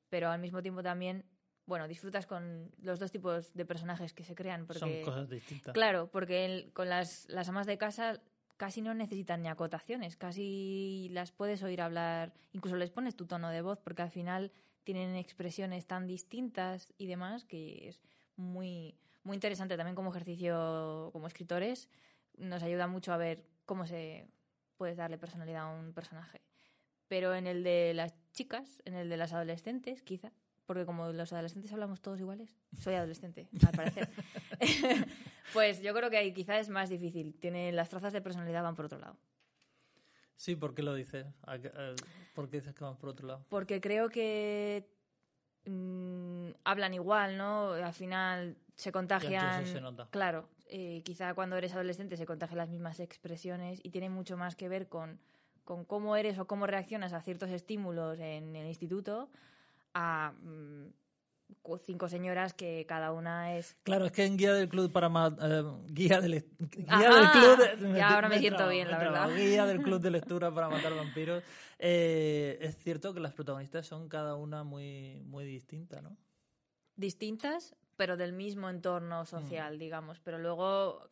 pero 0.09 0.29
al 0.29 0.39
mismo 0.39 0.61
tiempo 0.61 0.81
también 0.83 1.25
bueno, 1.67 1.87
disfrutas 1.87 2.27
con 2.27 2.71
los 2.79 2.99
dos 2.99 3.11
tipos 3.11 3.51
de 3.55 3.65
personajes 3.65 4.13
que 4.13 4.23
se 4.23 4.35
crean. 4.35 4.67
Porque, 4.67 4.79
Son 4.79 5.01
cosas 5.01 5.27
distintas. 5.29 5.73
Claro, 5.73 6.11
porque 6.11 6.45
el- 6.45 6.71
con 6.73 6.89
las, 6.89 7.27
las 7.27 7.49
amas 7.49 7.65
de 7.65 7.77
casa 7.79 8.21
casi 8.55 8.81
no 8.83 8.93
necesitan 8.93 9.41
ni 9.41 9.49
acotaciones, 9.49 10.15
casi 10.15 11.09
las 11.11 11.31
puedes 11.31 11.63
oír 11.63 11.81
hablar, 11.81 12.33
incluso 12.53 12.75
les 12.77 12.91
pones 12.91 13.15
tu 13.15 13.25
tono 13.25 13.49
de 13.49 13.61
voz, 13.61 13.79
porque 13.79 14.03
al 14.03 14.11
final 14.11 14.51
tienen 14.83 15.15
expresiones 15.15 15.87
tan 15.87 16.05
distintas 16.05 16.93
y 16.99 17.07
demás 17.07 17.43
que 17.45 17.87
es 17.89 17.99
muy, 18.35 18.95
muy 19.23 19.33
interesante 19.33 19.75
también 19.75 19.95
como 19.95 20.11
ejercicio 20.11 21.09
como 21.13 21.25
escritores. 21.25 21.89
Nos 22.37 22.63
ayuda 22.63 22.87
mucho 22.87 23.13
a 23.13 23.17
ver 23.17 23.43
cómo 23.65 23.85
se 23.85 24.27
puede 24.77 24.95
darle 24.95 25.17
personalidad 25.17 25.63
a 25.63 25.67
un 25.67 25.93
personaje. 25.93 26.41
Pero 27.07 27.33
en 27.35 27.47
el 27.47 27.63
de 27.63 27.93
las 27.93 28.13
chicas, 28.33 28.81
en 28.85 28.95
el 28.95 29.09
de 29.09 29.17
las 29.17 29.31
adolescentes, 29.33 30.01
quizá, 30.01 30.31
porque 30.65 30.85
como 30.85 31.11
los 31.11 31.31
adolescentes 31.33 31.71
hablamos 31.71 32.01
todos 32.01 32.19
iguales, 32.19 32.55
soy 32.79 32.95
adolescente, 32.95 33.47
al 33.67 33.71
parecer. 33.73 34.09
pues 35.53 35.81
yo 35.81 35.93
creo 35.93 36.09
que 36.09 36.17
ahí 36.17 36.33
quizá 36.33 36.59
es 36.59 36.69
más 36.69 36.89
difícil. 36.89 37.35
Tiene, 37.39 37.71
las 37.71 37.89
trazas 37.89 38.11
de 38.13 38.21
personalidad 38.21 38.63
van 38.63 38.75
por 38.75 38.85
otro 38.85 38.99
lado. 38.99 39.17
Sí, 40.35 40.55
¿por 40.55 40.73
qué 40.75 40.83
lo 40.83 40.93
dices? 40.93 41.25
¿A 41.43 41.57
qué- 41.59 41.71
eh, 41.73 41.95
¿Por 42.33 42.49
qué 42.49 42.57
dices 42.57 42.73
que 42.75 42.83
van 42.83 42.97
por 42.97 43.09
otro 43.09 43.25
lado? 43.27 43.45
Porque 43.47 43.79
creo 43.79 44.09
que 44.09 44.85
mm, 45.65 46.49
hablan 46.65 46.93
igual, 46.93 47.37
¿no? 47.37 47.69
Al 47.71 47.93
final 47.93 48.57
se 48.75 48.91
contagian. 48.91 49.33
entonces 49.45 49.69
se 49.73 49.81
nota. 49.81 50.07
Claro, 50.11 50.47
eh, 50.67 51.01
quizá 51.03 51.33
cuando 51.33 51.55
eres 51.57 51.73
adolescente 51.73 52.17
se 52.17 52.25
contagian 52.25 52.57
las 52.57 52.69
mismas 52.69 52.99
expresiones 52.99 53.79
y 53.83 53.89
tiene 53.91 54.09
mucho 54.09 54.37
más 54.37 54.55
que 54.55 54.67
ver 54.69 54.87
con, 54.87 55.19
con 55.63 55.85
cómo 55.85 56.15
eres 56.15 56.37
o 56.39 56.45
cómo 56.47 56.67
reaccionas 56.67 57.13
a 57.13 57.21
ciertos 57.21 57.49
estímulos 57.49 58.19
en 58.19 58.55
el 58.55 58.67
instituto 58.67 59.29
a 59.93 60.33
mm, 60.43 60.87
cinco 61.83 62.09
señoras 62.09 62.53
que 62.53 62.85
cada 62.87 63.11
una 63.11 63.55
es 63.55 63.75
Claro, 63.83 64.05
es 64.05 64.11
que 64.11 64.25
en 64.25 64.35
Guía 64.35 64.53
del 64.53 64.67
Club 64.67 64.91
para 64.91 65.07
eh, 65.41 65.63
Guía 65.87 66.19
del 66.19 66.43
Guía 66.59 66.87
Ajá, 67.09 67.19
del 67.19 67.31
Club 67.31 67.79
de- 67.93 67.97
ya 67.97 68.15
ahora 68.15 68.29
me 68.29 68.35
he 68.35 68.39
siento 68.39 68.67
bien, 68.67 68.89
la 68.91 68.97
verdad. 68.97 69.29
Guía 69.35 69.65
del 69.65 69.81
Club 69.83 70.01
de 70.01 70.11
Lectura 70.11 70.53
para 70.53 70.69
matar 70.69 70.93
vampiros. 70.95 71.43
Eh, 71.79 72.57
es 72.61 72.77
cierto 72.77 73.13
que 73.13 73.19
las 73.19 73.33
protagonistas 73.33 73.85
son 73.85 74.09
cada 74.09 74.35
una 74.35 74.63
muy 74.63 75.21
muy 75.25 75.45
distinta, 75.45 76.01
¿no? 76.01 76.17
distintas, 76.97 77.75
pero 77.95 78.17
del 78.17 78.33
mismo 78.33 78.69
entorno 78.69 79.23
Mm. 79.23 79.25
social, 79.25 79.79
digamos. 79.79 80.19
Pero 80.19 80.37
luego 80.37 81.07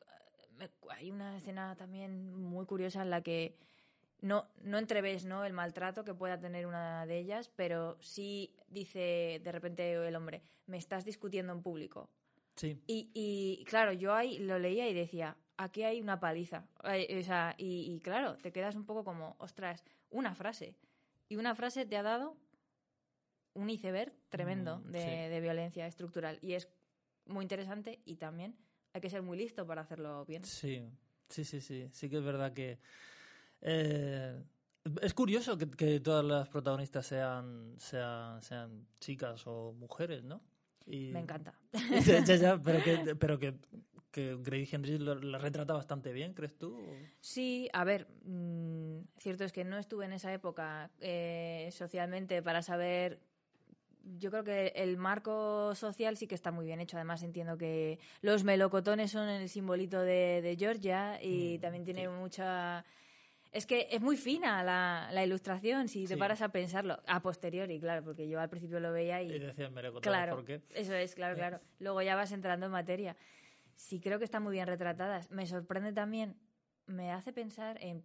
me- 0.57 0.69
hay 0.91 1.11
una 1.11 1.35
escena 1.37 1.75
también 1.75 2.33
muy 2.35 2.65
curiosa 2.65 3.01
en 3.01 3.09
la 3.09 3.21
que 3.21 3.55
no, 4.21 4.47
no 4.61 4.77
entreves 4.77 5.25
¿no? 5.25 5.43
el 5.43 5.53
maltrato 5.53 6.03
que 6.03 6.13
pueda 6.13 6.39
tener 6.39 6.65
una 6.65 7.05
de 7.05 7.17
ellas, 7.19 7.49
pero 7.55 7.97
sí 8.01 8.55
dice 8.69 9.41
de 9.43 9.51
repente 9.51 9.93
el 10.07 10.15
hombre, 10.15 10.41
me 10.67 10.77
estás 10.77 11.03
discutiendo 11.05 11.51
en 11.53 11.61
público. 11.61 12.09
Sí. 12.55 12.79
Y, 12.87 13.09
y, 13.13 13.63
claro, 13.65 13.91
yo 13.93 14.13
ahí 14.13 14.37
lo 14.37 14.59
leía 14.59 14.87
y 14.87 14.93
decía, 14.93 15.35
aquí 15.57 15.83
hay 15.83 15.99
una 16.01 16.19
paliza. 16.19 16.67
O 16.83 17.23
sea, 17.23 17.55
y, 17.57 17.91
y 17.93 17.99
claro, 17.99 18.37
te 18.37 18.51
quedas 18.51 18.75
un 18.75 18.85
poco 18.85 19.03
como, 19.03 19.35
ostras, 19.39 19.83
una 20.11 20.35
frase. 20.35 20.75
Y 21.27 21.35
una 21.35 21.55
frase 21.55 21.85
te 21.85 21.97
ha 21.97 22.03
dado 22.03 22.37
un 23.53 23.69
iceberg 23.69 24.13
tremendo 24.29 24.79
Mm, 24.79 24.91
de, 24.91 24.99
sí. 24.99 25.05
de 25.33 25.41
violencia 25.41 25.87
estructural. 25.87 26.39
Y 26.41 26.53
es 26.53 26.67
muy 27.25 27.43
interesante 27.43 28.01
y 28.05 28.15
también 28.17 28.55
hay 28.93 29.01
que 29.01 29.09
ser 29.09 29.21
muy 29.21 29.37
listo 29.37 29.65
para 29.65 29.81
hacerlo 29.81 30.25
bien. 30.25 30.43
Sí, 30.43 30.83
sí, 31.29 31.43
sí, 31.45 31.61
sí. 31.61 31.89
Sí 31.91 32.09
que 32.09 32.17
es 32.17 32.23
verdad 32.23 32.53
que. 32.53 32.79
eh, 33.61 34.43
es 35.01 35.13
curioso 35.13 35.57
que, 35.57 35.69
que 35.71 35.99
todas 35.99 36.25
las 36.25 36.49
protagonistas 36.49 37.05
sean, 37.05 37.75
sean, 37.77 38.41
sean 38.41 38.85
chicas 38.99 39.47
o 39.47 39.73
mujeres, 39.73 40.23
¿no? 40.23 40.41
Y- 40.85 41.11
Me 41.11 41.19
encanta. 41.19 41.53
ya, 42.05 42.23
ya, 42.25 42.35
ya, 42.35 42.57
pero 42.61 42.81
que, 42.83 43.15
pero 43.19 43.39
que, 43.39 43.53
que 44.11 44.37
lo- 44.99 45.15
la 45.15 45.37
retrata 45.37 45.73
bastante 45.73 46.11
bien, 46.11 46.33
¿crees 46.33 46.57
tú? 46.57 46.75
Sí, 47.21 47.69
a 47.73 47.83
ver, 47.85 48.07
mm, 48.25 48.99
cierto 49.17 49.43
es 49.45 49.53
que 49.53 49.63
no 49.63 49.77
estuve 49.77 50.05
en 50.05 50.13
esa 50.13 50.33
época 50.33 50.91
eh, 50.99 51.69
socialmente 51.71 52.41
para 52.43 52.61
saber. 52.61 53.21
Yo 54.03 54.31
creo 54.31 54.43
que 54.43 54.67
el 54.75 54.97
marco 54.97 55.73
social 55.75 56.17
sí 56.17 56.27
que 56.27 56.35
está 56.35 56.51
muy 56.51 56.65
bien 56.65 56.81
hecho. 56.81 56.97
Además, 56.97 57.23
entiendo 57.23 57.57
que 57.57 57.99
los 58.21 58.43
melocotones 58.43 59.11
son 59.11 59.29
el 59.29 59.47
simbolito 59.47 60.01
de, 60.01 60.41
de 60.41 60.55
Georgia 60.57 61.19
y 61.21 61.57
Mm, 61.57 61.61
también 61.61 61.83
tiene 61.85 62.01
sí. 62.03 62.07
mucha. 62.09 62.85
Es 63.53 63.65
que 63.65 63.87
es 63.91 64.01
muy 64.01 64.17
fina 64.17 64.61
la, 64.63 65.09
la 65.11 65.23
ilustración, 65.23 65.87
si 65.87 66.05
te 66.05 66.15
Sí. 66.15 66.19
paras 66.19 66.41
a 66.41 66.49
pensarlo. 66.49 66.99
A 67.07 67.21
posteriori, 67.21 67.79
claro, 67.79 68.03
porque 68.03 68.27
yo 68.27 68.39
al 68.41 68.49
principio 68.49 68.79
lo 68.81 68.91
veía 68.91 69.21
y. 69.21 69.31
Y 69.31 69.39
lo 69.39 70.01
Claro, 70.01 70.35
¿por 70.35 70.45
qué? 70.45 70.61
eso 70.71 70.93
es, 70.93 71.15
claro, 71.15 71.35
claro. 71.35 71.61
Luego 71.79 72.01
ya 72.01 72.15
vas 72.15 72.31
entrando 72.33 72.65
en 72.65 72.71
materia. 72.73 73.15
Sí, 73.75 74.01
creo 74.01 74.19
que 74.19 74.25
están 74.25 74.43
muy 74.43 74.51
bien 74.53 74.67
retratadas. 74.67 75.31
Me 75.31 75.45
sorprende 75.45 75.93
también, 75.93 76.35
me 76.87 77.11
hace 77.11 77.31
pensar 77.31 77.77
en 77.81 78.03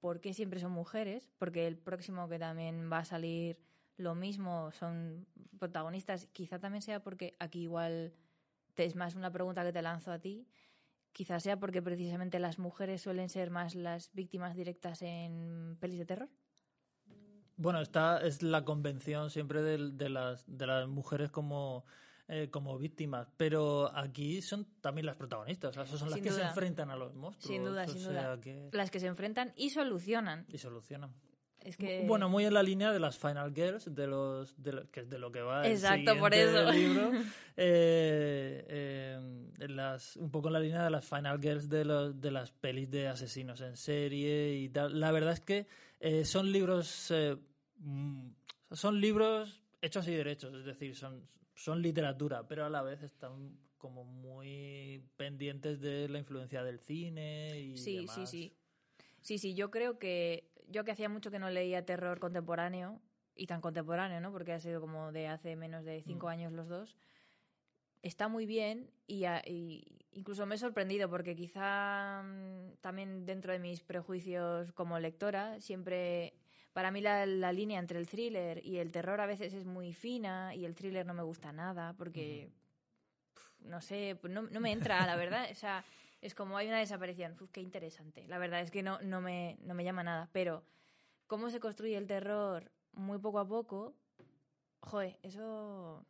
por 0.00 0.20
qué 0.20 0.34
siempre 0.34 0.58
son 0.60 0.72
mujeres, 0.72 1.30
porque 1.38 1.66
el 1.66 1.76
próximo 1.78 2.28
que 2.28 2.38
también 2.38 2.90
va 2.92 2.98
a 2.98 3.04
salir 3.04 3.58
lo 3.96 4.14
mismo 4.14 4.70
son 4.72 5.26
protagonistas. 5.58 6.26
Quizá 6.32 6.58
también 6.58 6.82
sea 6.82 7.02
porque 7.02 7.34
aquí 7.38 7.62
igual 7.62 8.12
te, 8.74 8.84
es 8.84 8.94
más 8.96 9.14
una 9.14 9.30
pregunta 9.32 9.64
que 9.64 9.72
te 9.72 9.82
lanzo 9.82 10.12
a 10.12 10.18
ti. 10.18 10.46
Quizá 11.12 11.40
sea 11.40 11.58
porque 11.58 11.80
precisamente 11.80 12.38
las 12.38 12.58
mujeres 12.58 13.00
suelen 13.00 13.28
ser 13.30 13.50
más 13.50 13.74
las 13.74 14.12
víctimas 14.12 14.54
directas 14.54 15.00
en 15.02 15.78
pelis 15.80 15.98
de 15.98 16.04
terror. 16.06 16.28
Bueno, 17.56 17.80
esta 17.80 18.18
es 18.20 18.42
la 18.42 18.66
convención 18.66 19.30
siempre 19.30 19.62
de, 19.62 20.08
las, 20.10 20.44
de 20.46 20.66
las 20.66 20.86
mujeres 20.88 21.30
como, 21.30 21.86
eh, 22.28 22.50
como 22.50 22.76
víctimas, 22.76 23.28
pero 23.38 23.90
aquí 23.96 24.42
son 24.42 24.66
también 24.82 25.06
las 25.06 25.16
protagonistas, 25.16 25.70
o 25.70 25.86
sea, 25.86 25.96
son 25.96 26.10
las 26.10 26.20
que 26.20 26.30
se 26.30 26.42
enfrentan 26.42 26.90
a 26.90 26.96
los 26.96 27.14
monstruos. 27.14 27.48
Sin 27.50 27.64
duda, 27.64 27.84
o 27.84 27.88
sin 27.88 28.00
sea, 28.02 28.10
duda. 28.10 28.40
que- 28.42 28.68
Las 28.72 28.90
que 28.90 29.00
se 29.00 29.06
enfrentan 29.06 29.54
y 29.56 29.70
solucionan. 29.70 30.44
y 30.48 30.58
solucionan. 30.58 31.14
Es 31.66 31.76
que... 31.76 32.04
Bueno, 32.06 32.28
muy 32.28 32.44
en 32.44 32.54
la 32.54 32.62
línea 32.62 32.92
de 32.92 33.00
las 33.00 33.18
Final 33.18 33.52
Girls, 33.54 33.92
de 33.94 34.06
los, 34.06 34.62
de 34.62 34.72
lo- 34.72 34.90
que 34.90 35.00
es 35.00 35.10
de 35.10 35.18
lo 35.18 35.32
que 35.32 35.40
va 35.40 35.66
el 35.66 35.72
Exacto, 35.72 36.16
por 36.16 36.32
siguiente 36.32 36.60
eso. 36.62 36.72
libro. 36.72 37.12
Eh, 37.58 38.64
eh, 38.68 39.68
las, 39.68 40.16
un 40.16 40.30
poco 40.30 40.48
en 40.48 40.52
la 40.52 40.60
línea 40.60 40.84
de 40.84 40.90
las 40.90 41.06
Final 41.06 41.40
Girls 41.40 41.68
de, 41.70 41.86
los, 41.86 42.20
de 42.20 42.30
las 42.30 42.52
pelis 42.52 42.90
de 42.90 43.08
asesinos 43.08 43.60
en 43.62 43.76
serie 43.76 44.54
y 44.56 44.68
tal. 44.68 45.00
La 45.00 45.10
verdad 45.10 45.32
es 45.32 45.40
que 45.40 45.66
eh, 46.00 46.24
son 46.26 46.52
libros 46.52 47.10
eh, 47.10 47.36
mm, 47.78 48.28
son 48.72 49.00
libros 49.00 49.62
hechos 49.80 50.06
y 50.06 50.12
derechos, 50.14 50.52
es 50.54 50.66
decir, 50.66 50.94
son, 50.94 51.26
son 51.54 51.80
literatura, 51.80 52.46
pero 52.46 52.66
a 52.66 52.68
la 52.70 52.82
vez 52.82 53.02
están 53.02 53.56
como 53.78 54.04
muy 54.04 55.02
pendientes 55.16 55.80
de 55.80 56.08
la 56.10 56.18
influencia 56.18 56.62
del 56.62 56.78
cine 56.80 57.58
y 57.58 57.76
Sí, 57.78 57.96
demás. 58.00 58.14
sí, 58.14 58.26
sí. 58.26 58.52
Sí, 59.22 59.38
sí, 59.38 59.54
yo 59.54 59.70
creo 59.70 59.98
que 59.98 60.50
yo 60.66 60.84
que 60.84 60.92
hacía 60.92 61.08
mucho 61.08 61.30
que 61.30 61.38
no 61.38 61.50
leía 61.50 61.84
terror 61.84 62.18
contemporáneo 62.18 63.00
y 63.34 63.46
tan 63.46 63.60
contemporáneo, 63.60 64.20
¿no? 64.20 64.32
Porque 64.32 64.52
ha 64.52 64.60
sido 64.60 64.80
como 64.80 65.12
de 65.12 65.28
hace 65.28 65.56
menos 65.56 65.84
de 65.84 66.02
cinco 66.02 66.26
Mm. 66.26 66.30
años 66.30 66.52
los 66.52 66.68
dos. 66.68 66.96
Está 68.02 68.28
muy 68.28 68.46
bien 68.46 68.90
y, 69.06 69.24
a- 69.24 69.42
y 69.44 69.98
incluso 70.12 70.46
me 70.46 70.54
he 70.54 70.58
sorprendido 70.58 71.08
porque 71.10 71.34
quizá 71.34 72.22
mm, 72.22 72.76
también 72.80 73.26
dentro 73.26 73.52
de 73.52 73.58
mis 73.58 73.82
prejuicios 73.82 74.72
como 74.72 74.98
lectora 74.98 75.60
siempre 75.60 76.34
para 76.72 76.90
mí 76.90 77.00
la, 77.00 77.24
la 77.26 77.52
línea 77.52 77.80
entre 77.80 77.98
el 77.98 78.06
thriller 78.06 78.64
y 78.64 78.76
el 78.78 78.92
terror 78.92 79.20
a 79.20 79.26
veces 79.26 79.54
es 79.54 79.64
muy 79.64 79.92
fina 79.94 80.54
y 80.54 80.64
el 80.66 80.74
thriller 80.74 81.06
no 81.06 81.14
me 81.14 81.22
gusta 81.22 81.50
nada 81.52 81.94
porque 81.94 82.50
pf, 83.34 83.50
no 83.68 83.80
sé, 83.80 84.18
no, 84.28 84.42
no 84.42 84.60
me 84.60 84.72
entra, 84.72 85.04
la 85.06 85.16
verdad. 85.16 85.48
O 85.50 85.54
sea, 85.54 85.82
es 86.20 86.34
como 86.34 86.56
hay 86.56 86.68
una 86.68 86.78
desaparición. 86.78 87.36
Uf, 87.40 87.50
qué 87.50 87.60
interesante. 87.60 88.26
La 88.28 88.38
verdad 88.38 88.60
es 88.60 88.70
que 88.70 88.82
no, 88.82 89.00
no, 89.02 89.20
me, 89.20 89.58
no 89.60 89.74
me 89.74 89.84
llama 89.84 90.02
nada. 90.02 90.28
Pero 90.32 90.64
cómo 91.26 91.50
se 91.50 91.60
construye 91.60 91.96
el 91.96 92.06
terror 92.06 92.70
muy 92.92 93.18
poco 93.18 93.38
a 93.38 93.46
poco, 93.46 93.94
joder, 94.80 95.18
eso 95.22 96.06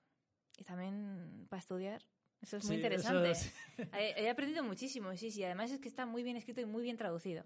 y 0.58 0.64
también 0.64 1.46
para 1.48 1.60
estudiar. 1.60 2.02
Eso 2.40 2.58
es 2.58 2.64
muy 2.64 2.76
Sí, 2.76 2.82
interesante. 2.82 3.32
He, 3.94 4.28
aprendido 4.28 4.62
muchísimo, 4.62 5.14
sí, 5.16 5.30
sí. 5.30 5.42
Además 5.42 5.70
es 5.70 5.80
que 5.80 5.88
está 5.88 6.06
muy 6.06 6.22
bien 6.22 6.36
escrito 6.36 6.60
y 6.60 6.66
muy 6.66 6.82
bien 6.82 6.96
traducido. 6.96 7.44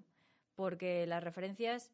Porque 0.54 1.06
las 1.06 1.22
referencias 1.22 1.90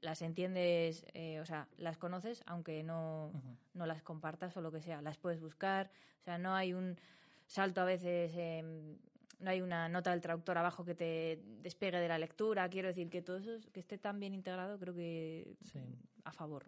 las 0.00 0.22
entiendes, 0.22 1.04
eh, 1.12 1.40
o 1.40 1.44
sea, 1.44 1.68
las 1.76 1.98
conoces, 1.98 2.42
aunque 2.46 2.82
no, 2.82 3.32
no 3.74 3.86
las 3.86 4.02
compartas 4.02 4.56
o 4.56 4.62
lo 4.62 4.72
que 4.72 4.80
sea. 4.80 5.02
Las 5.02 5.18
puedes 5.18 5.40
buscar. 5.40 5.90
O 6.20 6.24
sea, 6.24 6.38
no 6.38 6.54
hay 6.54 6.72
un 6.72 6.98
salto 7.46 7.82
a 7.82 7.84
veces, 7.84 8.32
eh, 8.34 8.96
no 9.44 9.50
hay 9.50 9.60
una 9.60 9.88
nota 9.88 10.10
del 10.10 10.20
traductor 10.20 10.58
abajo 10.58 10.84
que 10.84 10.94
te 10.94 11.40
despegue 11.62 11.98
de 11.98 12.08
la 12.08 12.18
lectura. 12.18 12.68
Quiero 12.68 12.88
decir 12.88 13.08
que 13.10 13.22
todo 13.22 13.36
eso, 13.36 13.54
es- 13.54 13.66
que 13.70 13.80
esté 13.80 13.98
tan 13.98 14.18
bien 14.18 14.34
integrado, 14.34 14.78
creo 14.78 14.94
que 14.94 15.54
Sí. 15.64 15.78
a 16.24 16.32
favor. 16.32 16.66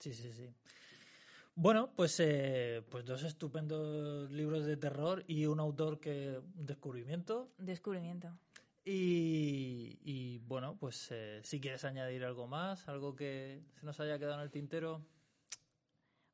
Sí, 0.00 0.12
sí, 0.12 0.32
sí. 0.32 0.50
Bueno, 1.54 1.90
pues, 1.96 2.20
eh, 2.20 2.82
pues 2.90 3.06
dos 3.06 3.22
estupendos 3.22 4.30
libros 4.30 4.66
de 4.66 4.76
terror 4.76 5.24
y 5.26 5.46
un 5.46 5.58
autor 5.60 6.00
que 6.00 6.38
un 6.58 6.66
descubrimiento. 6.66 7.50
Descubrimiento. 7.56 8.36
Y, 8.84 9.98
y, 10.04 10.38
bueno, 10.46 10.76
pues 10.78 11.08
eh, 11.10 11.40
si 11.42 11.60
quieres 11.60 11.84
añadir 11.84 12.24
algo 12.24 12.46
más, 12.46 12.88
algo 12.88 13.16
que 13.16 13.62
se 13.80 13.86
nos 13.86 13.98
haya 14.00 14.18
quedado 14.18 14.34
en 14.34 14.40
el 14.42 14.50
tintero. 14.50 15.02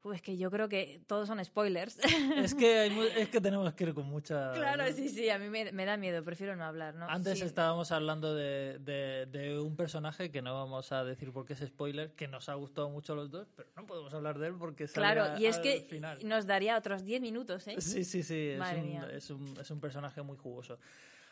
Pues 0.02 0.20
que 0.20 0.36
yo 0.36 0.50
creo 0.50 0.68
que 0.68 1.00
todos 1.06 1.28
son 1.28 1.42
spoilers. 1.44 1.96
Es 2.36 2.54
que, 2.56 2.76
hay 2.80 2.98
es 3.16 3.28
que 3.28 3.40
tenemos 3.40 3.72
que 3.74 3.84
ir 3.84 3.94
con 3.94 4.06
mucha... 4.06 4.52
claro, 4.52 4.84
sí, 4.92 5.08
sí, 5.08 5.30
a 5.30 5.38
mí 5.38 5.48
me, 5.48 5.70
me 5.70 5.84
da 5.84 5.96
miedo, 5.96 6.24
prefiero 6.24 6.56
no 6.56 6.64
hablar, 6.64 6.94
¿no? 6.96 7.08
Antes 7.08 7.38
Sí. 7.38 7.44
estábamos 7.44 7.92
hablando 7.92 8.34
de, 8.34 8.78
de- 8.80 9.26
de 9.26 9.60
un 9.60 9.76
personaje 9.76 10.32
que 10.32 10.42
no 10.42 10.54
vamos 10.54 10.90
a 10.90 11.04
decir 11.04 11.30
porque 11.32 11.52
es 11.52 11.60
spoiler, 11.60 12.10
que 12.14 12.26
nos 12.26 12.48
ha 12.48 12.54
gustado 12.54 12.90
mucho 12.90 13.12
a 13.12 13.16
los 13.16 13.30
dos, 13.30 13.46
pero 13.54 13.68
no 13.76 13.86
podemos 13.86 14.12
hablar 14.12 14.38
de 14.40 14.48
él 14.48 14.54
porque 14.58 14.86
Claro, 14.88 15.38
y 15.38 15.46
es 15.46 15.58
al 15.58 15.62
que 15.62 15.80
final. 15.88 16.18
nos 16.28 16.46
daría 16.48 16.76
otros 16.76 17.04
10 17.04 17.20
minutos, 17.20 17.68
¿eh? 17.68 17.80
Sí, 17.80 18.02
sí, 18.04 18.24
sí, 18.24 18.48
es 18.48 18.60
un, 18.60 19.04
es, 19.10 19.30
un, 19.30 19.56
es 19.60 19.70
un 19.70 19.80
personaje 19.80 20.20
muy 20.22 20.36
jugoso. 20.36 20.78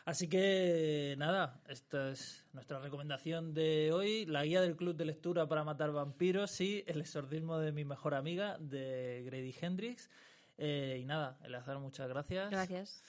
Así 0.05 0.27
que 0.27 1.15
nada, 1.17 1.61
esta 1.67 2.09
es 2.09 2.45
nuestra 2.53 2.79
recomendación 2.79 3.53
de 3.53 3.91
hoy, 3.93 4.25
la 4.25 4.43
guía 4.43 4.61
del 4.61 4.75
club 4.75 4.95
de 4.95 5.05
lectura 5.05 5.47
para 5.47 5.63
matar 5.63 5.91
vampiros 5.91 6.59
y 6.59 6.83
el 6.87 7.01
exorcismo 7.01 7.59
de 7.59 7.71
mi 7.71 7.85
mejor 7.85 8.15
amiga 8.15 8.57
de 8.59 9.23
Grady 9.25 9.55
Hendrix. 9.61 10.09
Eh, 10.57 10.99
y 11.01 11.05
nada, 11.05 11.37
Eleazar, 11.43 11.77
muchas 11.79 12.09
gracias. 12.09 12.49
Gracias. 12.49 13.03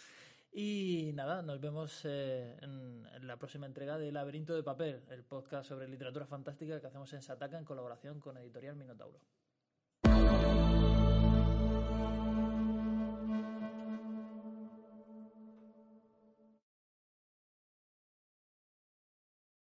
Y 0.52 1.12
nada, 1.14 1.40
nos 1.40 1.60
vemos 1.60 2.02
eh, 2.04 2.58
en, 2.60 3.08
en 3.14 3.26
la 3.26 3.38
próxima 3.38 3.64
entrega 3.64 3.96
de 3.96 4.12
Laberinto 4.12 4.54
de 4.54 4.62
Papel, 4.62 5.02
el 5.08 5.24
podcast 5.24 5.68
sobre 5.68 5.88
literatura 5.88 6.26
fantástica 6.26 6.78
que 6.78 6.86
hacemos 6.86 7.10
en 7.14 7.22
Sataka 7.22 7.58
en 7.58 7.64
colaboración 7.64 8.20
con 8.20 8.36
Editorial 8.36 8.76
Minotauro. 8.76 9.18